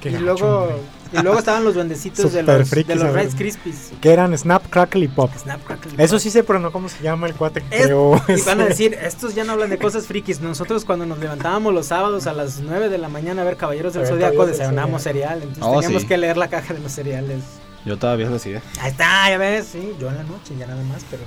[0.03, 0.69] y luego
[1.11, 3.13] y luego estaban los duendecitos de los, de los.
[3.13, 3.91] Rice Krispies.
[4.01, 5.31] Que eran Snap, Crackle y Pop.
[5.35, 7.85] Snap, Crackle y Eso sí sé, pero no cómo se llama el cuate que Es-
[7.85, 8.21] creó.
[8.27, 10.41] y van a decir, estos ya no hablan de cosas frikis.
[10.41, 13.93] Nosotros cuando nos levantábamos los sábados a las 9 de la mañana a ver Caballeros
[13.93, 14.99] del desayunamos Zodiaco.
[14.99, 15.37] cereal.
[15.41, 16.07] Entonces Oh, teníamos sí.
[16.07, 17.39] que leer la caja de los cereales.
[17.85, 18.61] Yo todavía lo sigue.
[18.81, 21.23] Ahí está, ya ves, sí, yo en la noche, ya nada más, pero...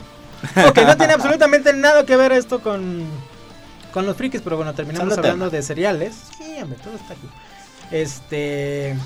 [0.69, 3.05] Ok, no tiene absolutamente nada que ver esto con,
[3.93, 6.17] con los frikis, pero bueno, terminamos hablando de cereales.
[6.37, 7.29] Sí, hombre, todo está aquí.
[7.91, 8.97] Este...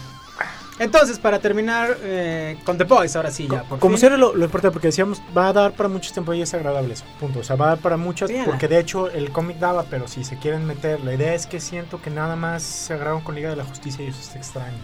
[0.78, 4.00] Entonces, para terminar eh, con The Boys, ahora sí, ya, por Como fin.
[4.00, 6.52] si era lo, lo importante, porque decíamos, va a dar para mucho tiempo y es
[6.54, 7.40] agradable eso, punto.
[7.40, 10.24] O sea, va a dar para muchas, porque de hecho el cómic daba, pero si
[10.24, 13.50] se quieren meter, la idea es que siento que nada más se agarraron con Liga
[13.50, 14.78] de la Justicia y eso está extraño.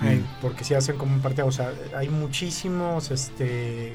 [0.00, 0.24] Ay.
[0.42, 3.94] Porque si hacen como un parte, o sea, hay muchísimos este,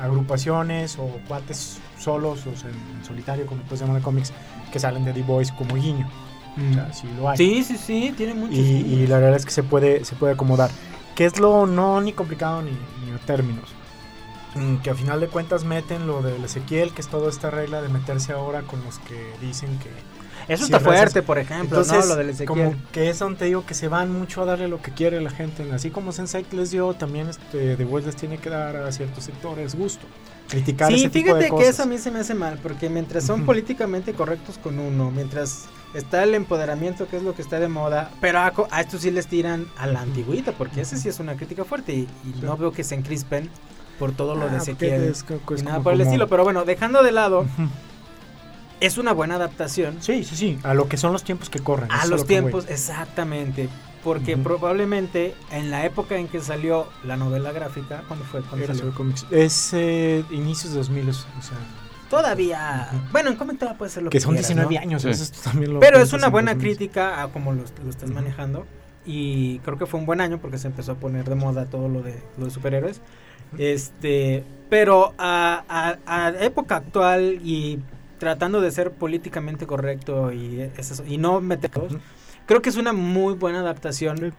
[0.00, 4.32] agrupaciones o cuates solos, o sea, en solitario, como puedes llamar de cómics,
[4.72, 6.08] que salen de The Boys como guiño.
[6.56, 7.36] O sea, sí lo hay.
[7.36, 8.54] Sí, sí, sí, tiene muchos.
[8.56, 10.70] y, y la verdad es que se puede, se puede acomodar.
[11.16, 13.64] Que es lo no ni complicado ni, ni a términos.
[14.54, 17.82] Mm, Que a final de cuentas meten lo del Ezequiel, que es toda esta regla
[17.82, 19.90] de meterse ahora con los que dicen que...
[20.48, 22.14] Eso está fuerte, por ejemplo, Entonces, ¿no?
[22.14, 22.46] Lo del Ezequiel.
[22.46, 25.20] como que es donde te digo que se van mucho a darle lo que quiere
[25.20, 25.64] la gente.
[25.72, 29.24] Así como Sensei les dio, también este, The Voice les tiene que dar a ciertos
[29.24, 30.06] sectores gusto.
[30.48, 32.90] Criticar Sí, ese tipo de fíjate que eso a mí se me hace mal, porque
[32.90, 37.58] mientras son políticamente correctos con uno, mientras está el empoderamiento, que es lo que está
[37.58, 41.08] de moda, pero a, a estos sí les tiran a la antigüita, porque ese sí
[41.08, 43.48] es una crítica fuerte y, y no veo que se encrispen
[43.98, 46.28] por todo lo Ah, de porque Ezequiel es y es nada por el estilo.
[46.28, 47.46] Pero bueno, dejando de lado,
[48.86, 51.90] es una buena adaptación Sí, sí, sí, a lo que son los tiempos que corren.
[51.90, 53.68] a los lo tiempos, exactamente.
[54.02, 58.42] Porque probablemente en la época en que salió la novela gráfica, ¿cuándo fue?
[58.42, 58.82] ¿Cuándo Era salió?
[58.92, 59.26] sobre cómics.
[59.30, 61.24] Es eh, inicios de 2000, o sea,
[62.10, 62.90] Todavía.
[63.12, 64.80] Bueno, en cómic todavía puede ser lo que que son quieras, 19 ¿no?
[64.80, 65.02] años.
[65.02, 65.08] Sí.
[65.10, 66.68] eso también lo Pero es una en buena 2000.
[66.76, 68.66] crítica a cómo lo, lo estás manejando.
[69.06, 71.88] Y creo que fue un buen año porque se empezó a poner de moda todo
[71.88, 73.00] lo de los superhéroes.
[73.58, 75.64] Este, pero a,
[76.06, 77.80] a- a época actual y
[78.18, 81.70] tratando de ser políticamente correcto y, es eso, y no meter
[82.46, 84.34] creo que es una muy buena adaptación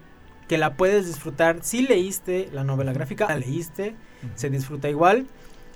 [0.48, 1.60] que la puedes disfrutar.
[1.62, 3.96] Si leíste la novela gráfica, la leíste,
[4.36, 5.26] se disfruta igual.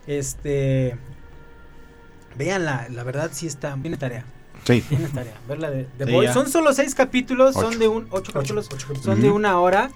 [0.07, 0.95] Este,
[2.35, 4.25] véanla, la verdad sí está bien tarea.
[4.63, 4.81] Sí.
[4.81, 6.33] Tiene tarea, verla de, Sí.
[6.33, 7.71] Son solo seis capítulos, Ocho.
[7.71, 9.89] son de un ocho capítulos, ocho son de una hora.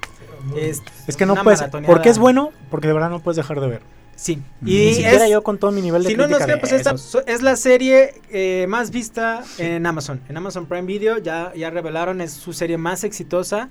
[0.57, 1.59] Es, Es que no puedes.
[1.59, 1.93] maratoneada.
[1.93, 2.51] ¿Por qué es bueno?
[2.69, 3.81] Porque de verdad no puedes dejar de ver.
[4.23, 4.41] Sí.
[4.61, 6.71] Ni Y siquiera es, yo con todo mi nivel de si no nos creen, pues
[6.71, 6.95] esta
[7.27, 10.21] es la serie eh, más vista en Amazon.
[10.29, 13.67] En Amazon Prime Video ya, ya revelaron, es su serie más exitosa.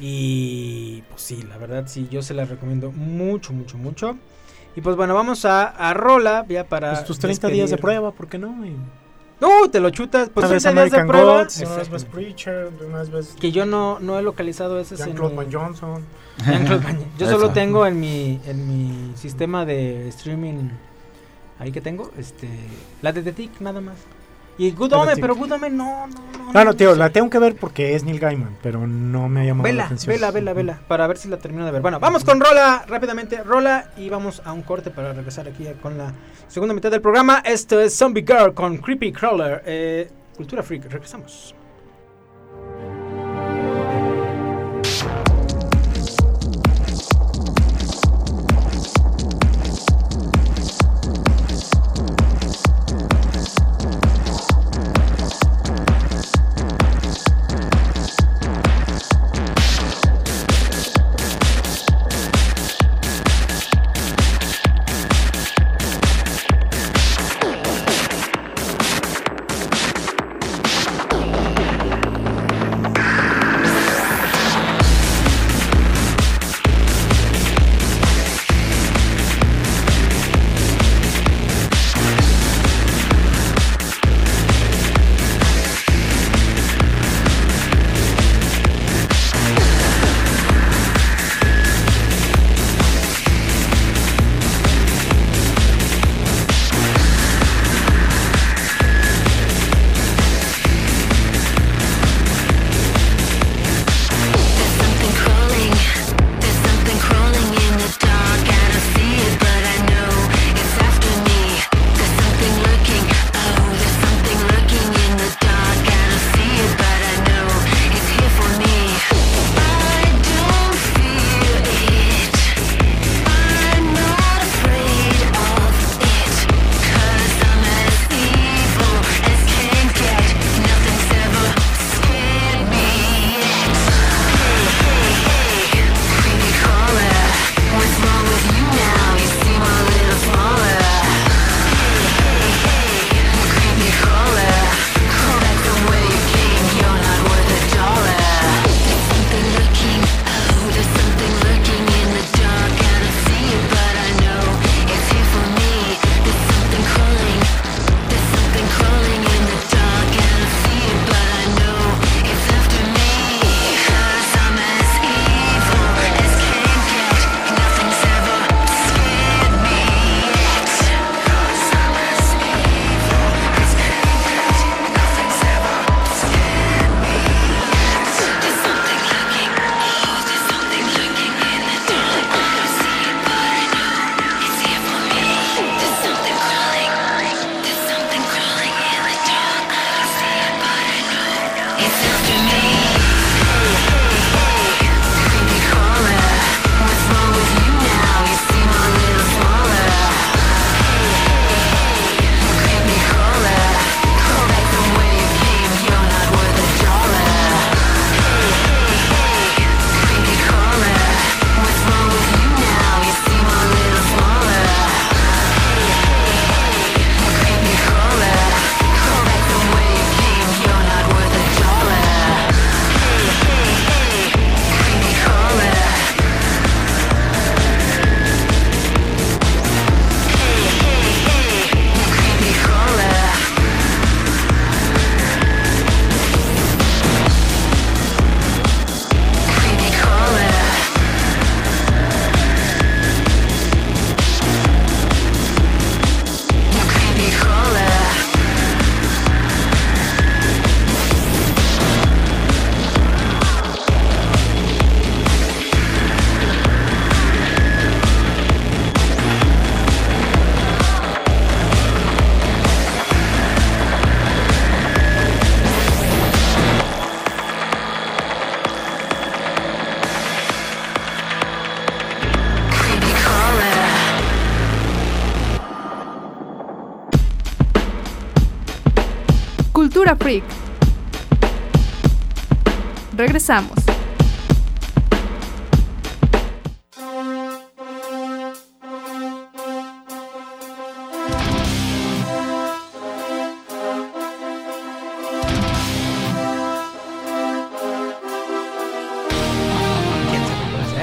[0.00, 4.18] Y pues sí, la verdad sí, yo se la recomiendo mucho, mucho, mucho.
[4.74, 6.94] Y pues bueno, vamos a, a Rola, ya para...
[6.94, 8.66] Pues tus 30 días de prueba, ¿por qué no?
[8.66, 8.74] Y
[9.40, 10.28] No, te lo chutas.
[10.28, 11.38] Pues una vez 30 días de American prueba.
[11.44, 12.34] Gods, una vez ves Exactamente.
[12.34, 16.04] Preacher, una vez ves Que yo no, no he localizado ese Jean-Claude Van Johnson.
[17.18, 17.38] Yo Eso.
[17.38, 20.68] solo tengo en mi en mi sistema de streaming
[21.58, 22.48] ahí que tengo, este
[23.02, 23.96] la de The Tick nada más.
[24.60, 26.14] Y Good La Omen, pero Good Omen no, no,
[26.46, 26.52] no.
[26.52, 26.98] No, no, tío, sé.
[26.98, 29.84] la tengo que ver porque es Neil Gaiman, pero no me ha llamado la Vela,
[29.84, 30.12] atención.
[30.12, 31.80] vela, vela, vela, para ver si la termino de ver.
[31.80, 35.96] Bueno, vamos con Rola rápidamente, Rola y vamos a un corte para regresar aquí con
[35.96, 36.12] la
[36.48, 37.40] segunda mitad del programa.
[37.44, 40.90] Esto es Zombie Girl con Creepy Crawler, eh, Cultura Freak.
[40.90, 41.54] Regresamos.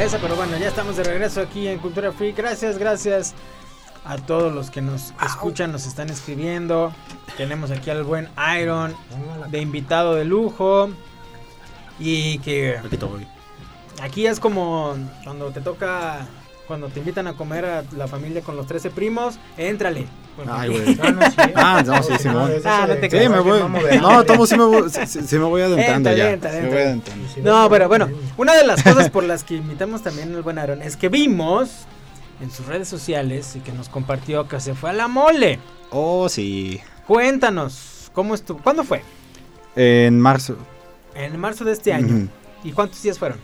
[0.05, 0.19] Esa?
[0.19, 2.37] Pero bueno, ya estamos de regreso aquí en Cultura Freak.
[2.37, 3.33] Gracias, gracias
[4.03, 6.93] a todos los que nos escuchan, nos están escribiendo.
[7.37, 8.95] Tenemos aquí al buen Iron
[9.49, 10.89] de invitado de lujo.
[11.97, 13.25] Y que Aquí estoy.
[14.01, 16.27] aquí es como cuando te toca,
[16.67, 20.05] cuando te invitan a comer a la familia con los 13 primos, éntrale.
[20.35, 20.97] Bueno, Ay, güey.
[21.01, 21.35] Ah, no, sí.
[21.55, 22.13] Ah, no, sí,
[22.65, 23.61] Ah, no te que Sí, me voy.
[24.01, 26.57] No, tomo, sí me voy, sí, sí- sí me voy adentrando Entra, ya.
[26.57, 27.27] Sí me voy adentrando.
[27.33, 30.57] Sí, No, pero bueno, una de las cosas por las que invitamos también al buen
[30.59, 31.85] Aaron es que vimos
[32.41, 35.59] en sus redes sociales y que nos compartió que se fue a la mole.
[35.91, 36.81] Oh, sí.
[37.07, 38.59] Cuéntanos, ¿cómo estuvo?
[38.61, 39.01] ¿Cuándo fue?
[39.77, 40.57] En marzo.
[41.13, 42.27] En marzo de este año.
[42.63, 43.39] ¿Y cuántos días fueron?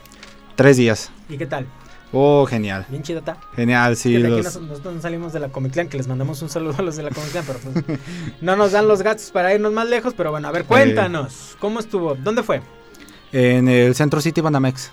[0.56, 1.10] Tres días.
[1.30, 1.66] ¿Y qué tal?
[2.14, 2.86] Oh, genial.
[2.90, 3.38] Bien está.
[3.56, 4.16] Genial, sí.
[4.18, 6.76] Aquí los- nos- nosotros no salimos de la Comic Clan, que les mandamos un saludo
[6.78, 7.74] a los de la Comic Clan, pero pues
[8.42, 10.14] no nos dan los gatos para irnos más lejos.
[10.16, 12.16] Pero bueno, a ver, cuéntanos, ¿cómo estuvo?
[12.16, 12.62] ¿Dónde fue?
[13.32, 14.92] En el Centro City Banamex.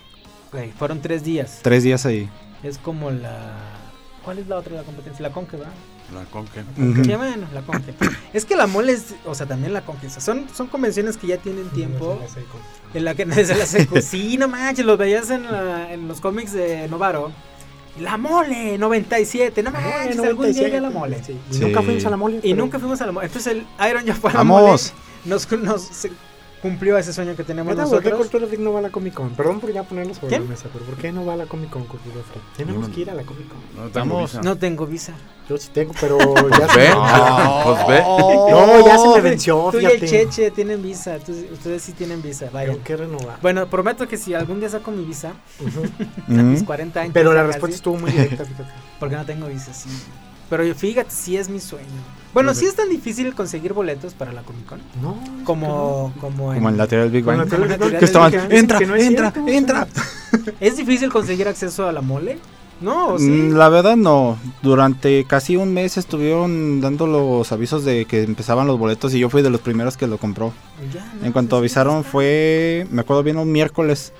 [0.53, 1.59] Ok, fueron tres días.
[1.63, 2.29] Tres días ahí.
[2.63, 3.37] Es como la...
[4.25, 5.23] ¿Cuál es la otra de la competencia?
[5.23, 5.73] La Conque, ¿verdad?
[6.15, 6.61] La conque.
[6.79, 7.05] Ujú.
[7.05, 7.93] Sí, bueno, la Conque.
[8.33, 10.07] es que la mole es, o sea, también la Conque.
[10.07, 12.19] o sea, son, son convenciones que ya tienen tiempo.
[12.95, 14.01] En la que desde la secu.
[14.01, 17.31] Sí, no manches, los veías en, la- en los cómics de Novaro.
[18.01, 19.63] La mole, 97.
[19.63, 21.23] No manches, algún día ya la mole.
[21.25, 21.37] Sí.
[21.51, 21.61] Y Sí.
[21.61, 22.37] Nunca fuimos a la mole.
[22.39, 23.27] Y pero- nunca fuimos a la mole.
[23.27, 24.95] Entonces el Iron ya fue a la Vamos.
[24.95, 25.03] mole.
[25.25, 25.91] Nos, nos
[26.63, 28.27] cumplió ese sueño que tenemos Neta, ¿Por qué nosotros.
[28.31, 29.31] Cultura Freak no va a la Comic Con?
[29.31, 30.45] Perdón por ya ponerlo sobre ¿Quién?
[30.45, 32.45] la mesa, pero ¿por qué no va a la Comic Con Cultura Freak?
[32.57, 32.95] Tenemos No.
[32.95, 34.05] que ir a la Comic Con.
[34.07, 34.41] No visa.
[34.43, 35.15] No tengo visa.
[35.49, 36.19] Yo sí tengo, pero
[36.51, 36.89] ya se ¿Ve?
[36.89, 38.03] me Pues ve.
[38.03, 40.07] No, ya se me venció, Tú y el fíjate.
[40.09, 41.19] Cheche tienen visa.
[41.19, 42.49] tú- ustedes sí tienen visa.
[42.49, 43.39] Tengo que renovar.
[43.41, 45.83] Bueno, prometo que si algún día saco mi visa, Ujú.
[46.29, 46.67] a mis Ujú.
[46.67, 47.13] 40 años.
[47.15, 48.71] Pero la ya respuesta casi, estuvo muy directa, fíjate.
[49.01, 49.89] Porque no tengo visa, sí.
[50.51, 51.87] Pero fíjate, sí es mi sueño.
[52.35, 54.81] Bueno, sí es tan difícil conseguir boletos para la Comic Con.
[55.03, 55.19] No.
[55.45, 57.49] Como, como, Como en la teoría del Big Bang.
[57.99, 59.89] Que estaban, entra, que no es entra, cierto, entra.
[60.61, 62.39] ¿Es difícil conseguir acceso a la mole?
[62.81, 63.25] No, ¿o sí.
[63.25, 64.39] Mm, La verdad no.
[64.63, 69.31] Durante casi un mes estuvieron dando los avisos de que empezaban los boletos y yo
[69.31, 70.53] fui de los primeros que lo compró.
[70.95, 74.13] Ya, no, En cuanto pues, avisaron fue, me acuerdo bien, un miércoles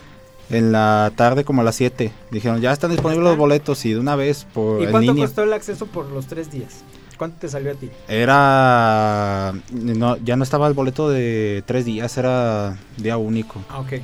[0.51, 2.13] en la tarde como a las 7.
[2.31, 5.27] Dijeron, ya están disponibles los boletos y de una vez por ¿Y en cuánto línea.
[5.27, 6.83] costó el acceso por los tres días?
[7.17, 7.91] ¿Cuánto te salió a ti?
[8.07, 13.61] Era, no, ya no estaba el boleto de tres días, era día único.
[13.69, 13.95] Ah, ok.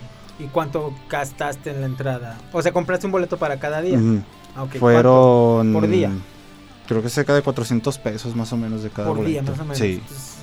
[0.40, 2.38] ¿Y cuánto gastaste en la entrada?
[2.52, 3.98] O sea, compraste un boleto para cada día.
[4.56, 4.66] Ah.
[4.78, 5.72] Fueron...
[5.72, 6.10] Por día.
[6.88, 9.30] Creo que cerca de 400 pesos más o menos de cada Por boleto.
[9.30, 9.78] día, más o menos.
[9.78, 10.00] Sí.
[10.02, 10.34] Entonces,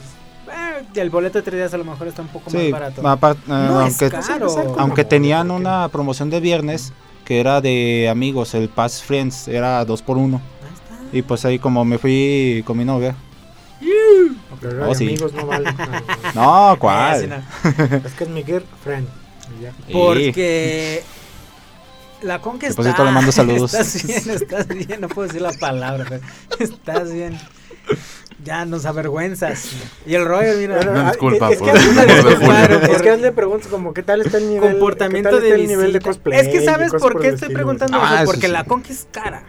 [0.95, 3.01] el boleto de tres días a lo mejor está un poco Sí, más barato.
[3.01, 4.75] eh, no aunque, es caro.
[4.79, 6.93] aunque tenían una promoción de viernes
[7.25, 10.41] que era de amigos, el Pass Friends, era dos por uno.
[10.63, 11.17] Ahí está.
[11.17, 13.15] Y pues ahí como me fui con mi novia.
[14.59, 15.05] Pero Oh, sí.
[15.07, 15.73] amigos no vale.
[16.35, 17.29] No, Eh, ¿cuál?
[17.29, 17.35] no.
[18.05, 19.07] es que es mi girlfriend.
[19.91, 21.03] Porque
[22.21, 22.81] la conquista.
[22.81, 23.73] Deposito le mando saludos.
[23.73, 25.01] Estás bien, estás bien.
[25.01, 26.21] No puedo decir la palabra, pero
[26.59, 27.39] estás bien.
[28.43, 29.69] Ya nos avergüenzas.
[30.05, 30.79] Y el rollo, mira.
[30.79, 33.67] Pero, Una ah, disculpa es, es por- que, Una disculpa, es por- que hazle preguntas
[33.67, 36.39] como qué tal está el nivel comportamiento qué tal de está el nivel de cosplay
[36.39, 37.53] Es que sabes por qué estoy estilo.
[37.53, 38.53] preguntando Ah, eso, porque sí.
[38.53, 39.43] la conquista es cara.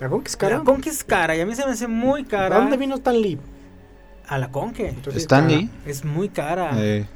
[0.00, 0.58] ¿La Conque es cara?
[0.58, 2.56] La conquista es cara y a mí se me hace muy cara.
[2.56, 3.38] ¿A dónde vino Stan Lee?
[4.26, 4.88] A la conque.
[4.88, 5.70] Entonces, Stanley.
[5.86, 6.72] Es muy cara.
[6.76, 7.06] Eh,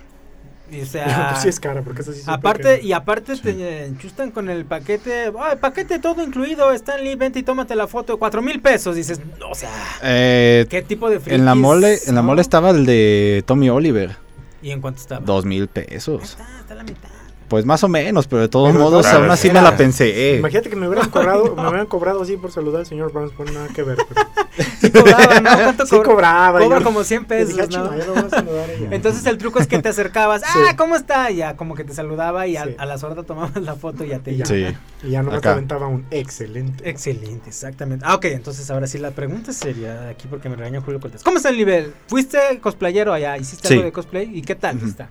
[0.71, 4.31] o sea, Pues sí es cara, porque eso sí supe Aparte, y aparte te enchustan
[4.31, 8.61] con el paquete, "Ay, paquete todo incluido, Stanley, vente y tómate la foto cuatro mil
[8.61, 8.95] pesos.
[8.97, 9.71] Dices, o sea,
[10.03, 13.71] eh, ¿qué tipo de en la frikis, mole, en la mole estaba el de Tommy
[13.71, 14.17] Oliver,
[14.63, 15.25] ¿Y en cuánto estaba?
[15.25, 16.23] dos mil Ahí pesos.
[16.23, 17.09] está, está la mitad.
[17.49, 20.37] Pues más o menos, pero de todos Pero modos aún así era- me la pensé.
[20.39, 23.51] Imagínate que me hubieran cobrado, me hubieran cobrado así por saludar al señor Burns, por
[23.51, 23.97] nada que ver.
[24.09, 24.29] pero-
[24.81, 25.51] Sí cobraba, ¿no?
[25.51, 26.05] ¿Cuánto Sí cobra?
[26.09, 26.59] cobraba.
[26.61, 28.89] Cobra yo- como 100 y pesos, dije, "Ah, ya".
[28.91, 30.59] Entonces el truco es que te acercabas, Sí.
[30.69, 31.31] ah, ¿cómo está?
[31.31, 32.75] Y ya como que te saludaba y a, Sí.
[32.79, 34.47] a la sorda tomabas la foto y ya te Y ya.
[34.47, 34.67] Sí.
[35.03, 35.53] Y ya no me Acá.
[35.53, 36.89] aventaba un excelente.
[36.89, 38.05] Excelente, exactamente.
[38.07, 41.23] Ah, ok, entonces ahora sí la pregunta sería aquí porque me regañó Julio Cortés.
[41.23, 41.93] ¿Cómo está el nivel?
[42.09, 43.37] ¿Fuiste cosplayero allá?
[43.39, 43.75] ¿Hiciste Sí.
[43.75, 44.31] algo de cosplay?
[44.37, 44.87] ¿Y qué tal Ujú.
[44.87, 45.09] está?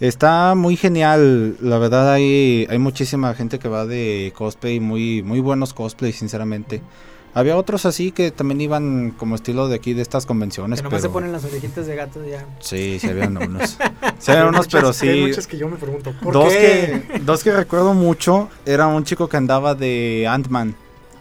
[0.00, 5.40] Está muy genial, la verdad hay, hay muchísima gente que va de cosplay, muy, muy
[5.40, 6.82] buenos cosplay, sinceramente.
[7.32, 11.00] Había otros así que también iban como estilo de aquí de estas convenciones, Que nomás
[11.00, 12.44] pero se ponen las orejitas de gato ya.
[12.60, 13.76] sí, se habían unos.
[14.18, 15.20] Se habían unos, pero muchas- Hay sí.
[15.28, 17.02] muchas que yo me pregunto, ¿por Dos qué?
[17.12, 20.74] que, dos que recuerdo mucho, era un chico que andaba de Ant-Man,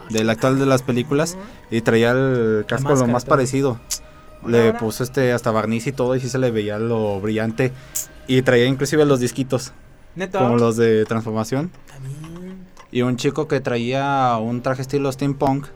[0.09, 1.37] del actual de las películas,
[1.71, 3.79] y traía el casco lo más parecido.
[4.45, 7.73] Le puso este hasta barniz y todo y sí se le veía lo brillante.
[8.27, 9.73] Y traía inclusive los disquitos,
[10.15, 10.39] Neto.
[10.39, 11.71] como los de transformación.
[11.87, 12.65] También.
[12.91, 15.67] Y un chico que traía un traje estilo steampunk.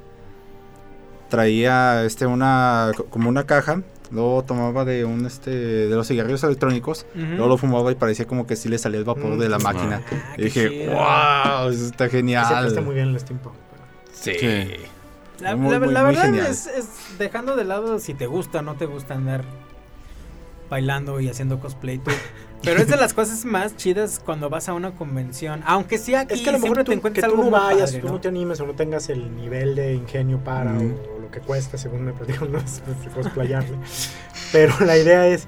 [1.29, 3.81] Traía este una co- como una caja.
[4.11, 7.05] Luego tomaba de un este de los cigarrillos electrónicos.
[7.13, 9.57] Luego lo fumaba y parecía como que sí le salía el vapor Mm, de la
[9.59, 9.63] sí.
[9.63, 10.01] máquina.
[10.11, 10.93] Ah, y dije, chido.
[10.93, 12.61] wow, eso está Se genial.
[12.61, 13.53] presta muy bien el steampunk.
[14.11, 14.31] Sí.
[14.39, 14.67] Sí.
[15.39, 16.67] La, Muy, la- muy, la muy verdad es
[17.19, 19.43] dejando de lado si te gusta o no te gusta andar
[20.69, 22.11] bailando y haciendo cosplay tú.
[22.63, 25.61] Pero es de las cosas más chidas cuando vas a una convención.
[25.65, 27.57] Aunque sí aquí Es que a lo mejor tú, te encuentras que tú algo no
[27.57, 28.13] vayas, padre, tú ¿no?
[28.13, 31.39] no te animes o no tengas el nivel de ingenio para o, o lo que
[31.39, 32.81] cuesta, según me platican los
[33.15, 33.77] cosplayarle.
[34.51, 35.47] pero la idea es,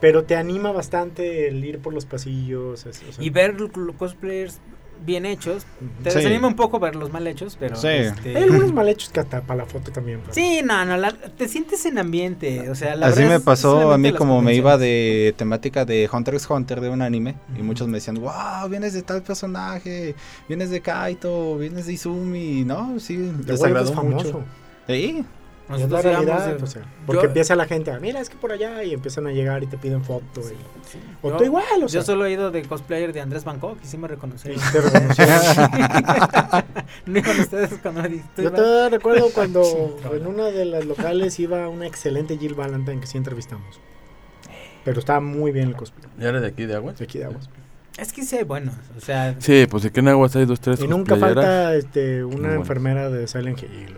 [0.00, 2.84] pero te anima bastante el ir por los pasillos.
[2.84, 4.58] es- o sea, Y ver l- l- cosplayers
[5.04, 5.64] bien hechos.
[6.02, 6.18] Te Sí.
[6.18, 7.76] desanima un poco ver los mal hechos, pero...
[7.76, 7.88] Sí.
[7.88, 10.20] este, Hay algunos mal hechos que hasta para la foto también.
[10.20, 13.92] pero- Sí, no, no, la- te sientes en ambiente, o sea, la Así me pasó
[13.92, 17.62] a mí como me iba de temática de Hunter x Hunter de un anime y
[17.62, 20.14] muchos me decían, wow, vienes de tal personaje,
[20.48, 22.98] vienes de Kaito, vienes de Izumi, ¿no?
[23.00, 24.26] Sí, les agradó famoso.
[24.26, 24.44] mucho.
[25.76, 27.98] Sí, Es la Nosotros íbamos realidad, de- o sea, porque yo- empieza la gente, a,
[28.00, 30.40] mira, es que por allá, y empiezan a llegar y te piden foto.
[30.40, 30.54] y-
[31.22, 32.00] o yo- tú igual, o sea.
[32.00, 34.60] Yo solo he ido de cosplayer de Andrés Bangkok y sí me reconocieron.
[34.60, 35.34] y te reconocieron.
[37.06, 38.22] no iban ustedes cuando me.
[38.36, 39.76] Yo te recuerdo cuando Sí,
[40.16, 43.80] en una de las locales iba una excelente Jill Valentine que sí entrevistamos.
[44.84, 46.08] Pero estaba muy bien el cosplay.
[46.18, 46.98] ¿Y eres de aquí de Aguas?
[46.98, 47.48] De aquí de Aguas.
[47.98, 50.80] Es que sí hay buenos, o sea, Sí, pues aquí en Aguas hay dos, tres
[50.80, 53.94] Y nunca falta este, una enfermera de Silent Hill.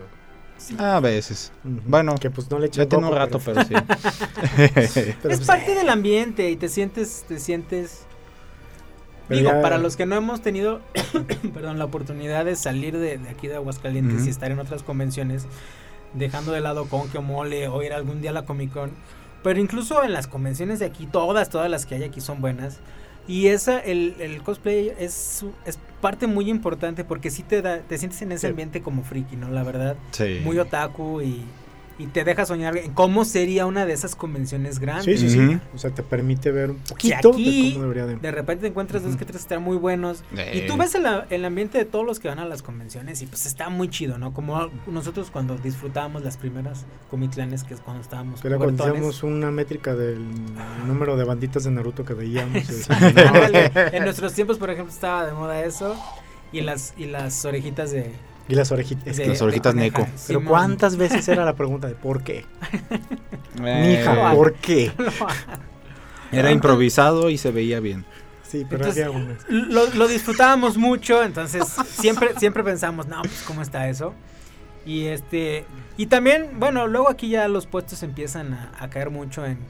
[0.79, 1.53] O- a veces.
[1.65, 3.75] Bueno, que pues no le echan Ya tiene un rato, pero sí.
[4.57, 8.05] pero es pues, parte del ambiente y te sientes, te sientes.
[9.29, 10.81] Pero Digo, ya- para los que no hemos tenido,
[11.55, 15.47] perdón, la oportunidad de salir de, de aquí de Aguascalientes y estar en otras convenciones,
[16.15, 18.91] dejando de lado Conque o Mole o ir algún día a la Comic Con,
[19.43, 22.79] pero incluso en las convenciones de aquí, todas, todas las que hay aquí son buenas.
[23.29, 27.97] Y esa, el, el cosplay es, es parte muy importante porque sí te da, te
[27.99, 29.49] sientes en ese ambiente como friki, ¿no?
[29.49, 30.41] La verdad, sí.
[30.45, 31.45] muy otaku y,
[31.99, 35.21] y te deja soñar en cómo sería una de esas convenciones grandes.
[35.21, 35.59] Sí, sí.
[35.75, 38.17] O sea, te permite ver un poquito aquí de cómo debería de.
[38.17, 41.45] de repente te encuentras dos que tres que están muy buenos y tú ves el,
[41.45, 44.33] ambiente de todos los que van a las convenciones y pues está muy chido, ¿no?
[44.33, 49.95] Como nosotros cuando disfrutábamos las primeras Comiclanes, que es cuando estábamos Que contamos una métrica
[49.95, 50.25] del
[50.87, 52.63] número de banditas de Naruto que veíamos.
[53.93, 55.97] en nuestros tiempos, por ejemplo, estaba de moda eso
[56.53, 58.13] y las y las orejitas de,
[58.49, 59.17] y las orejitas.
[59.17, 59.75] de- las orejitas.
[59.75, 60.05] Neko.
[60.05, 60.45] Pero Simón.
[60.45, 62.45] ¿cuántas veces era la pregunta de por qué?
[63.63, 64.93] Eh, Mija, ¿por qué?
[66.33, 68.05] Era improvisado y se veía bien.
[68.43, 69.45] Sí, pero Entonces, había unas.
[69.49, 74.15] lo, lo disfrutábamos mucho, entonces siempre siempre pensamos, no, pues cómo está eso.
[74.85, 75.65] Y este
[75.97, 79.61] y también, bueno, luego aquí ya los puestos empiezan a, a caer mucho en, en-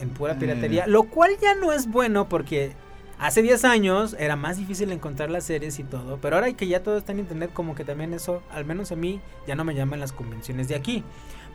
[0.00, 2.72] en pura piratería, lo cual ya no es bueno porque
[3.20, 6.82] hace 10 años era más difícil encontrar las series y todo, pero ahora que ya
[6.82, 9.74] todo está en internet, como que también eso, al menos a mí, ya no me
[9.74, 11.04] llaman las convenciones de aquí.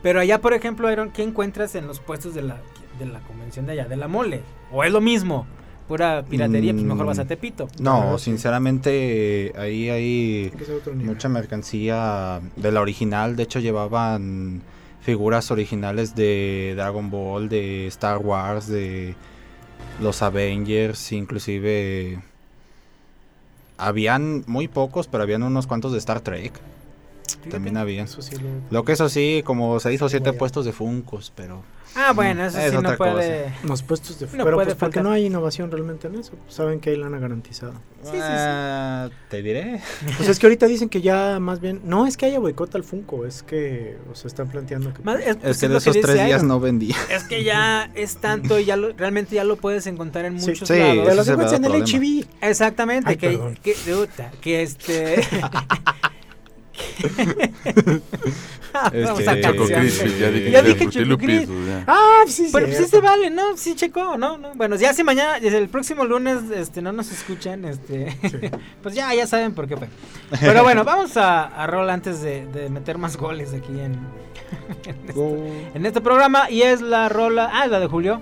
[0.02, 2.60] Pero allá, por ejemplo, Aaron, ¿qué encuentras en los puestos de la,
[2.98, 4.42] de la convención de allá, de la mole?
[4.72, 5.46] ¿O es lo mismo?
[5.88, 7.68] Pura piratería, pues mejor vas a Mm, Tepito.
[7.78, 10.52] No, sinceramente ahí hay
[10.94, 13.36] mucha mercancía de la original.
[13.36, 14.62] De hecho llevaban
[15.00, 19.14] figuras originales de Dragon Ball, de Star Wars, de
[20.00, 22.20] los Avengers, inclusive
[23.78, 26.52] habían muy pocos, pero habían unos cuantos de Star Trek.
[27.50, 28.04] También había.
[28.04, 31.62] Eso sí lo- Lo que eso sí, como seis o siete puestos de Funcos, pero
[31.98, 33.54] Ah, bueno, eso Es sí no otra puede.
[33.64, 36.32] Los puestos de No pero puede pues porque no hay innovación realmente en eso.
[36.46, 37.72] Saben que hay lana garantizada.
[38.02, 38.20] Sí, sí, sí.
[38.22, 39.80] Ah, te diré.
[40.18, 42.84] Pues es que ahorita dicen que ya más bien no es que haya boicot al
[42.84, 45.68] Funko, es que o sea, están planteando que Más- es, pues, Es que es de
[45.68, 46.94] lo esos tres días no vendía.
[47.10, 50.50] Es que ya es tanto y ya lo- realmente ya lo puedes encontrar en Sí,
[50.50, 51.08] muchos sí, lados.
[51.08, 52.26] es el encuentras en el HB.
[52.42, 53.74] Exactamente, Ay, que, que,
[54.42, 55.16] que este.
[58.72, 59.64] Vamos Este, a Choco.
[59.66, 61.46] Crispy, ya dije Ya dije Choco Crispy.
[61.46, 61.84] pues.
[61.86, 62.96] Ah, sí, Pero pues sí cierto.
[62.96, 63.56] se vale, ¿no?
[63.56, 64.36] Sí, checo, ¿no?
[64.38, 64.54] ¿no?
[64.54, 68.16] Bueno, ya si mañana, desde el próximo lunes, este, no nos escuchan, este,
[68.82, 69.88] pues ya, ya saben por qué fue.
[70.40, 73.98] Pero bueno, vamos a, a rol antes de, de meter más goles aquí en,
[74.84, 76.50] en, este, en este programa.
[76.50, 78.20] Y es la rola, ah, la de Julio.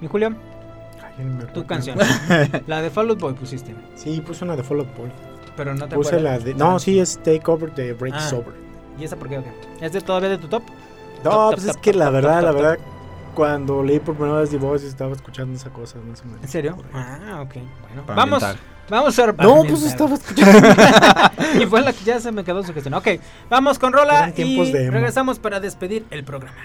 [0.00, 0.32] Mi Julio,
[1.18, 1.98] Ay, tu canción.
[2.68, 5.10] la de Fall Out Boy pusiste, Sí, puse una de Fall Out Boy.
[5.58, 6.38] Pero no te Puse acuerdas.
[6.40, 8.20] la de No, sí es Take Over de Break Ah.
[8.30, 8.54] Sober.
[8.98, 9.36] ¿Y esa por qué?
[9.38, 9.50] o qué?
[9.84, 10.62] ¿Es de todavía de tu top?
[11.22, 12.78] No, Top, pues top, es top, que top, la verdad, top, la top, verdad
[13.34, 16.42] cuando leí por primera vez The Voice estaba escuchando esa cosa más o menos.
[16.42, 16.76] ¿En serio?
[16.92, 17.54] Ah, ok.
[17.54, 18.42] Bueno, Para vamos.
[18.42, 18.78] ambientar.
[18.90, 20.68] Vamos a No, pues estaba escuchando.
[21.62, 22.94] y fue la que ya se me quedó su gestión.
[22.94, 23.06] Ok,
[23.50, 26.56] vamos con Rola y regresamos para despedir el programa.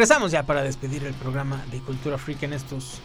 [0.00, 3.02] Regresamos ya para despedir el programa de Cultura Freak en estos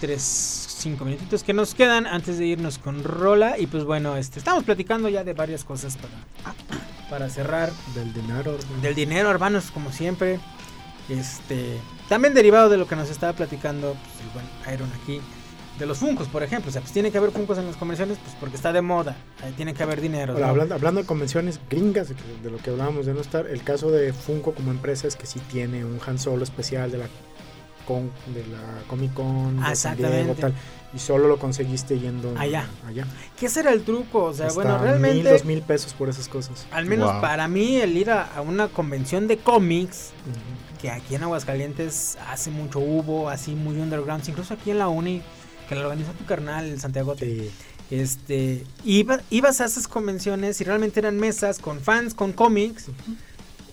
[0.00, 3.58] 3, 5 minutitos que nos quedan antes de irnos con Rola.
[3.58, 6.54] Y pues bueno, este, estamos platicando ya de varias cosas para,
[7.10, 7.72] para cerrar.
[7.96, 8.56] Del dinero.
[8.80, 10.38] Del dinero, hermanos, como siempre.
[11.08, 15.20] Este, también derivado de lo que nos estaba platicando pues, el buen Iron aquí.
[15.78, 16.70] De los Funcos, por ejemplo.
[16.70, 19.16] O sea, pues tiene que haber Funcos en las convenciones pues porque está de moda.
[19.44, 20.32] Ahí tiene que haber dinero.
[20.32, 20.50] Ahora, ¿no?
[20.52, 24.12] hablando, hablando de convenciones gringas, de, lo que hablábamos de no estar, el caso de
[24.12, 27.06] Funko como empresa es que sí tiene un Han Solo especial de la,
[27.86, 28.58] con, de la
[28.88, 30.40] Comic Con, Ah, de San Diego, exactamente.
[30.42, 30.54] tal,
[30.94, 32.66] y solo lo conseguiste yendo Allá.
[32.86, 33.06] allá.
[33.38, 34.24] ¿Qué ese era el truco?
[34.24, 35.30] O sea, Hasta bueno, mil, realmente...
[35.30, 36.66] dos mil pesos por esas cosas.
[36.70, 37.20] Al menos Wow.
[37.20, 40.12] para mí el ir a, a una convención de cómics,
[40.80, 45.22] que aquí en Aguascalientes hace mucho hubo, así muy underground, incluso aquí en la Uni,
[45.68, 47.14] que lo organizó tu carnal, Santiago.
[47.90, 52.86] Este, iba- ibas a esas convenciones y realmente eran mesas con fans, con cómics,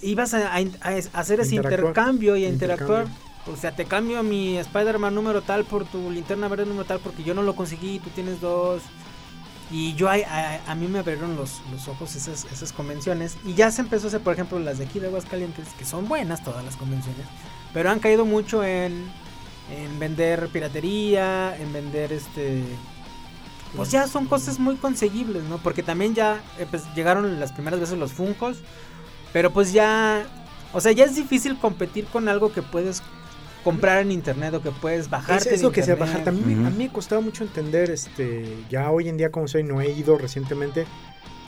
[0.01, 3.07] ibas a, a- a hacer ese intercambio y a interactuar.
[3.51, 7.23] O sea, te cambio mi Spider-Man número tal por tu linterna verde número tal porque
[7.23, 8.81] yo no lo conseguí, tú tienes dos.
[9.71, 13.37] Y yo a, a- a mí me abrieron los, los ojos esas, esas convenciones.
[13.43, 16.07] Y ya se empezó a hacer, por ejemplo, las de aquí de Aguascalientes, que son
[16.07, 17.25] buenas todas las convenciones.
[17.73, 19.11] Pero han caído mucho en,
[19.70, 22.64] en vender piratería, en vender este...
[23.76, 25.57] Pues ya son cosas muy conseguibles, ¿no?
[25.57, 28.57] Porque también ya eh, pues, llegaron las primeras veces los Funcos.
[29.32, 30.28] Pero pues ya...
[30.74, 33.01] O sea, ya es difícil competir con algo que puedes
[33.64, 35.49] comprar en internet o que puedes bajarte.
[35.49, 36.14] Es, es lo que se internet.
[36.14, 36.24] bajar.
[36.26, 39.82] También a mí me costaba mucho entender, este, ya hoy en día como soy, no
[39.82, 40.86] he ido recientemente,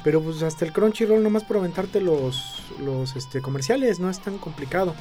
[0.05, 4.37] pero pues hasta el Crunchyroll nomás por aventarte los, los este, comerciales, no es tan
[4.37, 4.93] complicado.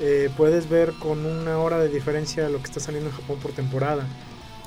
[0.00, 3.52] Eh, puedes ver con una hora de diferencia lo que está saliendo en Japón por
[3.52, 4.06] temporada.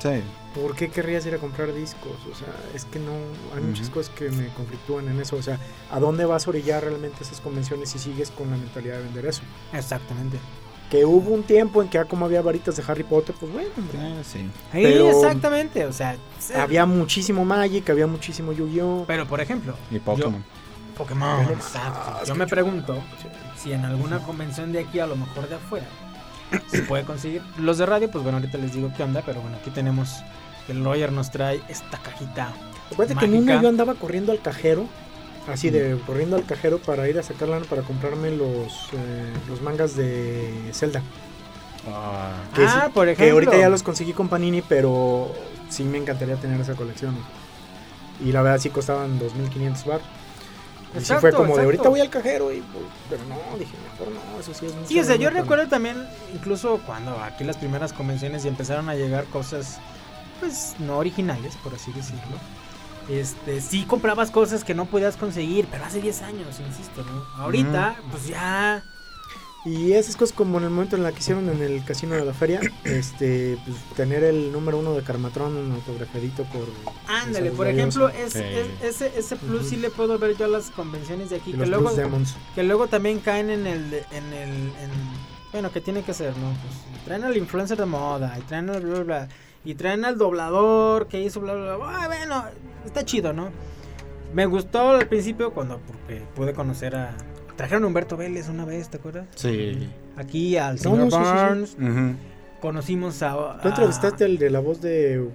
[0.02, 0.20] Sí.
[0.52, 2.16] ¿Por qué querrías ir a comprar discos?
[2.28, 3.12] O sea, es que no,
[3.54, 3.94] hay muchas Ujú.
[3.94, 5.36] cosas que me conflictúan en eso.
[5.36, 5.60] O sea,
[5.92, 9.26] ¿a dónde vas a orillar realmente esas convenciones si sigues con la mentalidad de vender
[9.26, 9.42] eso?
[9.72, 10.40] Exactamente.
[10.92, 13.70] Que hubo un tiempo en que ya como había varitas de Harry Potter, pues bueno,
[13.78, 13.98] hombre.
[14.24, 14.46] sí.
[14.74, 16.52] Exactamente, o sea, sí.
[16.52, 19.04] Había muchísimo Magic, había muchísimo Yu-Gi-Oh!
[19.06, 20.44] Pero por ejemplo, Y Pokémon.
[20.98, 21.98] Pokémon, Pero- exacto.
[22.04, 22.98] Ah, Yo me pregunto
[23.56, 25.86] si en alguna convención de aquí, a lo mejor de afuera,
[26.66, 27.40] se puede conseguir.
[27.56, 30.16] Los de radio, pues bueno, ahorita les digo qué onda, pero bueno, aquí tenemos
[30.68, 32.52] el Roger nos trae esta cajita.
[32.92, 34.84] Acuérdate que en una yo andaba corriendo al cajero,
[35.48, 39.60] así de corriendo al cajero para ir a sacar lana para comprarme los, eh, los
[39.62, 41.00] mangas de Zelda.
[42.54, 43.34] Que Ah, sí- por Que ejemplo.
[43.34, 45.34] ahorita ya los conseguí con Panini, pero
[45.68, 47.16] sí me encantaría tener esa colección.
[48.24, 50.00] Y la verdad sí costaban 2.500 bar.
[50.00, 53.72] Y sí Exacto, fue como de ahorita voy al cajero y pues, pero no, dije
[53.90, 55.96] mejor no, eso sí es mucho Sí, o sea, yo recuerdo también,
[56.34, 59.78] incluso cuando aquí las primeras convenciones y empezaron a llegar cosas,
[60.38, 62.36] pues, no originales, por así decirlo.
[63.08, 67.42] Este, sí comprabas cosas que no podías conseguir, pero hace 10 años, insisto, ¿no?
[67.42, 68.82] Ahorita, pues ya...
[69.64, 72.24] Y esas cosas como en el momento en la que hicieron en el casino de
[72.24, 76.66] la feria, este, pues tener el número uno de Carmatron autografiadito por...
[77.06, 78.40] Ándale, por ejemplo, es, Sí.
[78.42, 79.68] es- ese, ese plus Ujú.
[79.70, 81.50] sí le puedo ver yo a las convenciones de aquí.
[81.50, 81.90] Y Que luego,
[82.56, 83.94] que luego también caen en el...
[84.10, 86.48] En el en- bueno, que tiene que ser, ¿no?
[86.48, 89.28] Pues, traen al influencer de moda, y traen al bla, bla, bla,
[89.64, 91.86] y traen al doblador que hizo bla, bla, bla.
[92.02, 92.44] Ah, bueno,
[92.84, 93.50] está chido, ¿no?
[94.34, 97.14] Me gustó al principio cuando porque pude conocer a...
[97.56, 99.26] Trajeron a Humberto Vélez una vez, ¿te acuerdas?
[99.34, 99.88] Sí.
[100.16, 101.46] Aquí al No, señor no, sí, sí, sí.
[101.46, 101.76] Burns.
[101.78, 102.16] Ujú.
[102.60, 103.58] Conocimos a...
[103.60, 105.28] Tú entrevistaste el de la voz de...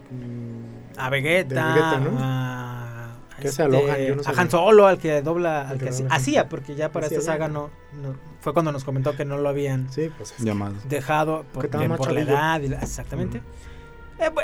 [0.98, 2.18] a Vegeta, de Vegeta, ¿no?
[2.20, 4.42] a, Que Logan, yo no a.
[4.42, 7.22] Han Solo, al que dobla, al Al que que hacía, dobla porque ya para esta
[7.22, 7.70] saga no,
[8.02, 10.34] no- fue cuando nos comentó que no lo habían Sí, pues...
[10.40, 10.74] Llamado.
[10.90, 13.42] dejado por, de- por la edad, y la- exactamente.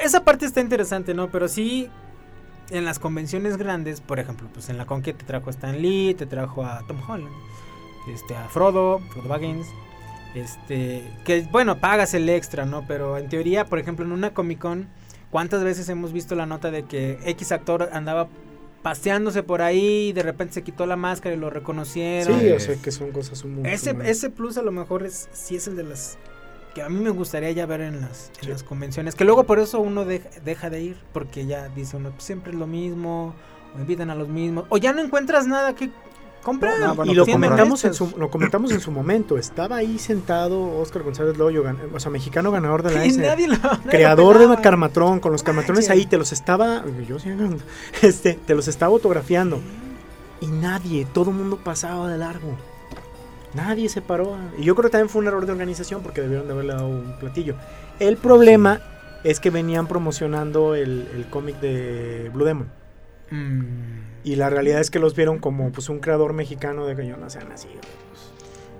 [0.02, 1.30] Esa parte está interesante, ¿no?
[1.30, 1.90] Pero sí,
[2.70, 6.14] en las convenciones grandes, por ejemplo, pues en la Conquista te trajo a Stan Lee,
[6.14, 7.34] te trajo a Tom Holland,
[8.14, 9.68] este, a Frodo, Frodo Baggins,
[10.36, 12.86] este, que bueno, pagas el extra, ¿no?
[12.88, 14.88] Pero en teoría, por ejemplo, en una Comic Con,
[15.30, 18.28] ¿cuántas veces hemos visto la nota de que X actor andaba
[18.82, 22.40] paseándose por ahí y de repente se quitó la máscara y lo reconocieron?
[22.40, 23.70] Sí, o sea que son cosas muy...
[23.70, 26.18] Ese, ese plus a lo mejor es sí es el de las
[26.76, 29.16] que a mí me gustaría ya ver en las, en las convenciones.
[29.16, 32.52] Que luego por eso uno deja, deja de ir, porque ya dice uno, pues, siempre
[32.52, 33.34] es lo mismo,
[33.76, 35.92] o invitan a los mismos, o ya no encuentras nada que
[36.44, 36.80] comprar.
[36.80, 39.38] No, bueno, y lo comentamos, en su, lo comentamos en su momento.
[39.38, 43.22] Estaba ahí sentado Oscar González Loyo, gan- o sea, mexicano ganador de la Y S.
[43.90, 44.62] creador de.
[44.62, 46.84] Carmatrón, con los Carmatrones ahí, te los estaba.
[47.08, 47.30] Yo sí,
[48.02, 49.60] este, te los estaba autografiando.
[50.42, 52.58] Y nadie, todo el mundo pasaba de largo.
[53.54, 54.38] Nadie se paró.
[54.58, 56.88] Y yo creo que también fue un error de organización porque debieron de haberle dado
[56.88, 57.56] un platillo.
[58.00, 58.82] El problema
[59.24, 62.68] es que venían promocionando el, el cómic de Blue Demon.
[63.30, 64.24] Mm.
[64.24, 67.18] Y la realidad es que los vieron como pues un creador mexicano de que yo
[67.18, 67.68] no sean así.
[67.68, 67.80] güey.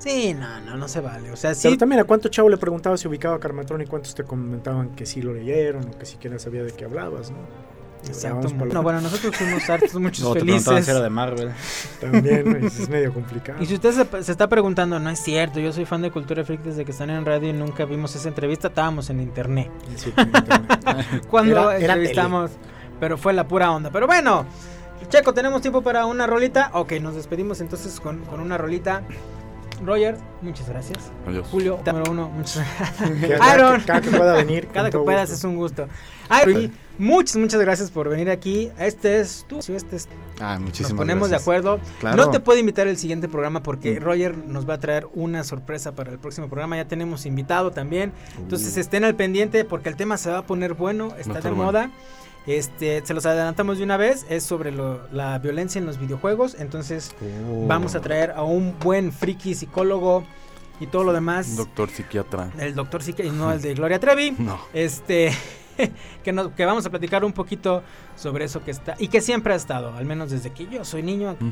[0.04, 1.32] Sí, no, no, no se vale.
[1.32, 1.68] O sea, sí.
[1.68, 4.96] Pero también a cuánto chavo le preguntaba si ubicaba a Carmatrón y cuántos te comentaban
[4.96, 7.38] que sí lo leyeron o que siquiera sabía de qué hablabas, ¿no?
[8.06, 8.50] Exacto.
[8.72, 10.88] No, bueno, nosotros fuimos hartos, muchos te preguntaban felices.
[10.90, 11.52] era de Marvel.
[12.02, 13.62] También es medio complicado.
[13.62, 16.44] Y si usted se, se está preguntando, no es cierto, yo soy fan de Cultura
[16.44, 19.72] Freak desde que están en radio y nunca vimos esa entrevista, estábamos en internet.
[19.96, 21.24] Sí, internet.
[21.30, 22.52] Cuando Era- era entrevistamos,
[23.00, 23.90] pero fue la pura onda.
[23.90, 24.46] Pero bueno,
[25.10, 26.72] Checo, ¿tenemos tiempo para una rolita?
[26.74, 29.04] Ok, nos despedimos entonces con, con una rolita.
[29.86, 31.12] Roger, muchas gracias.
[31.28, 31.48] Adiós.
[31.50, 33.42] Julio, número uno, muchas gracias.
[33.42, 34.68] Aaron, cada que pueda venir.
[34.74, 35.36] cada que puedas gusto.
[35.36, 35.88] es un gusto.
[36.30, 38.72] Aaron, muchas, muchas gracias por venir aquí.
[38.80, 40.08] Este es tú, este es
[40.40, 41.46] Ah, muchísimas nos ponemos gracias.
[41.46, 41.80] de acuerdo.
[42.00, 42.18] Claro.
[42.26, 44.04] No te puedo invitar el siguiente programa porque Mm.
[44.04, 46.76] Roger nos va a traer una sorpresa para el próximo programa.
[46.78, 48.12] Ya tenemos invitado también.
[48.38, 48.80] Entonces Uh.
[48.80, 51.72] estén al pendiente porque el tema se va a poner bueno, está de estar bueno.
[52.46, 56.56] Este, se los adelantamos de una vez, es sobre lo- la violencia en los videojuegos.
[56.60, 57.68] Entonces Uh.
[57.68, 60.26] vamos a traer a un buen friki psicólogo
[60.80, 61.56] y todo lo demás.
[61.56, 62.52] Doctor psiquiatra.
[62.60, 64.32] El doctor y no el de Gloria Trevi.
[64.40, 64.60] No.
[64.74, 65.32] Este,
[66.24, 67.82] que, nos- que vamos a platicar un poquito
[68.18, 71.02] sobre eso que está y que siempre ha estado, al menos desde que yo soy
[71.04, 71.32] niño.
[71.40, 71.52] Ujú.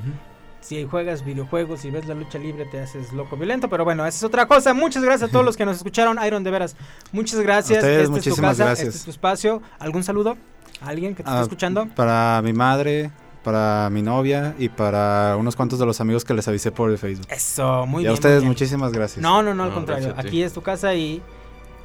[0.60, 4.18] Si juegas videojuegos y ves la lucha libre te haces loco violento, pero bueno, esa
[4.18, 4.76] es otra cosa.
[4.76, 6.76] Muchas gracias a todos los que nos escucharon, Iron de veras.
[7.12, 7.78] Muchas gracias.
[7.78, 8.88] A ustedes, Esta es tu muchísimas casa, gracias.
[8.90, 9.62] este es tu espacio.
[9.80, 10.38] ¿Algún saludo?
[10.82, 11.88] ¿A alguien que te Ah, está escuchando?
[11.96, 13.12] Para mi madre,
[13.44, 16.98] para mi novia y para unos cuantos de los amigos que les avisé por el
[16.98, 17.28] Facebook.
[17.30, 18.12] Eso, muy y bien.
[18.12, 19.22] a ustedes muchísimas gracias.
[19.22, 20.14] No, no, no, al No, contrario.
[20.18, 21.22] Aquí es tu casa y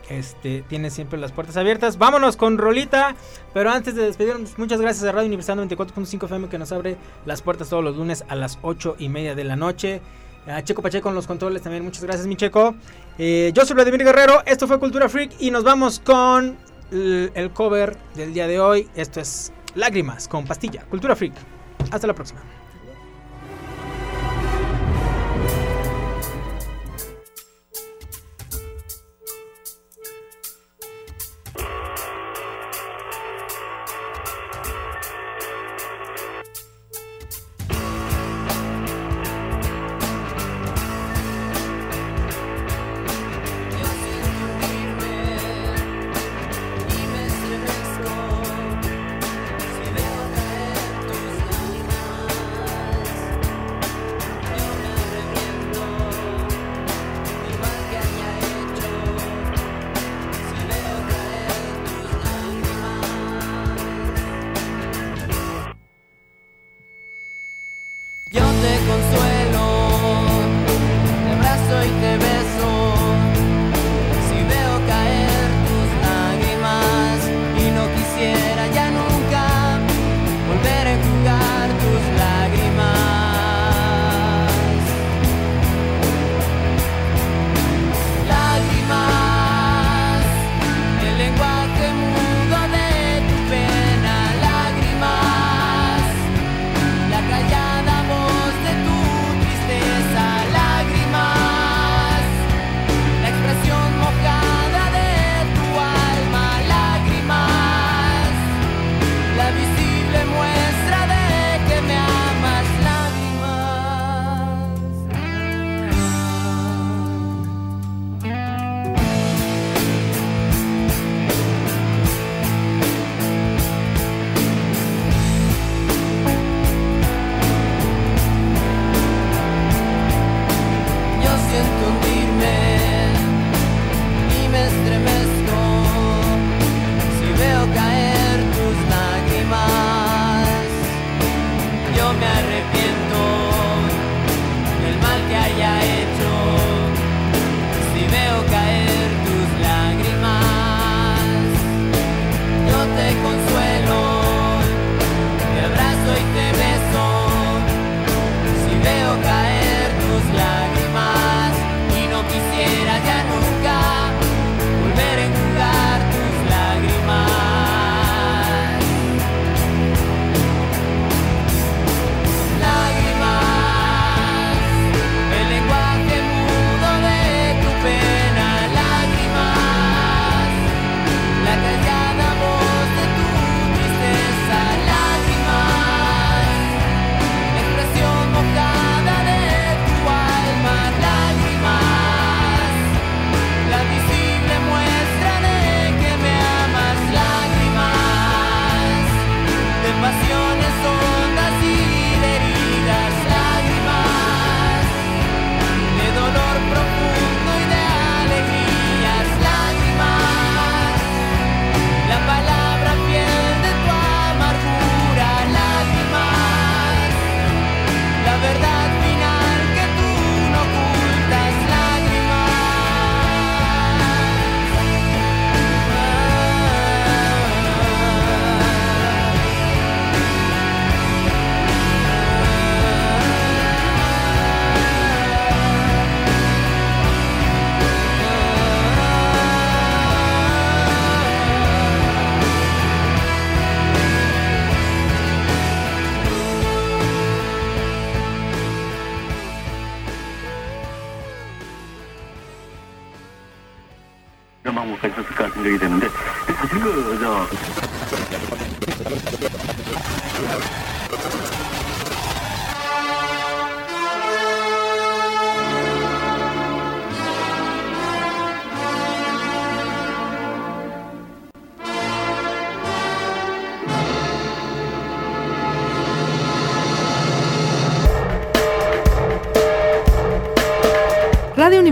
[0.09, 1.99] este tienes siempre las puertas abiertas.
[1.99, 3.17] Vámonos con Rolita.
[3.53, 7.43] Pero antes de despedirnos, muchas gracias a Radio Universal 94.5 FM que nos abre las
[7.43, 10.01] puertas todos los lunes a las 8 y media de la noche.
[10.47, 11.83] A Checo Pacheco con los controles también.
[11.83, 12.77] Muchas gracias, mi Checo.
[13.19, 14.43] Eh, yo soy Vladimir Guerrero.
[14.47, 15.33] Esto fue Cultura Freak.
[15.41, 16.57] Y nos vamos con
[16.91, 18.89] el, cover del día de hoy.
[18.95, 20.85] Esto es Lágrimas con Pastilla.
[20.85, 21.35] Cultura Freak.
[21.91, 22.41] Hasta la próxima.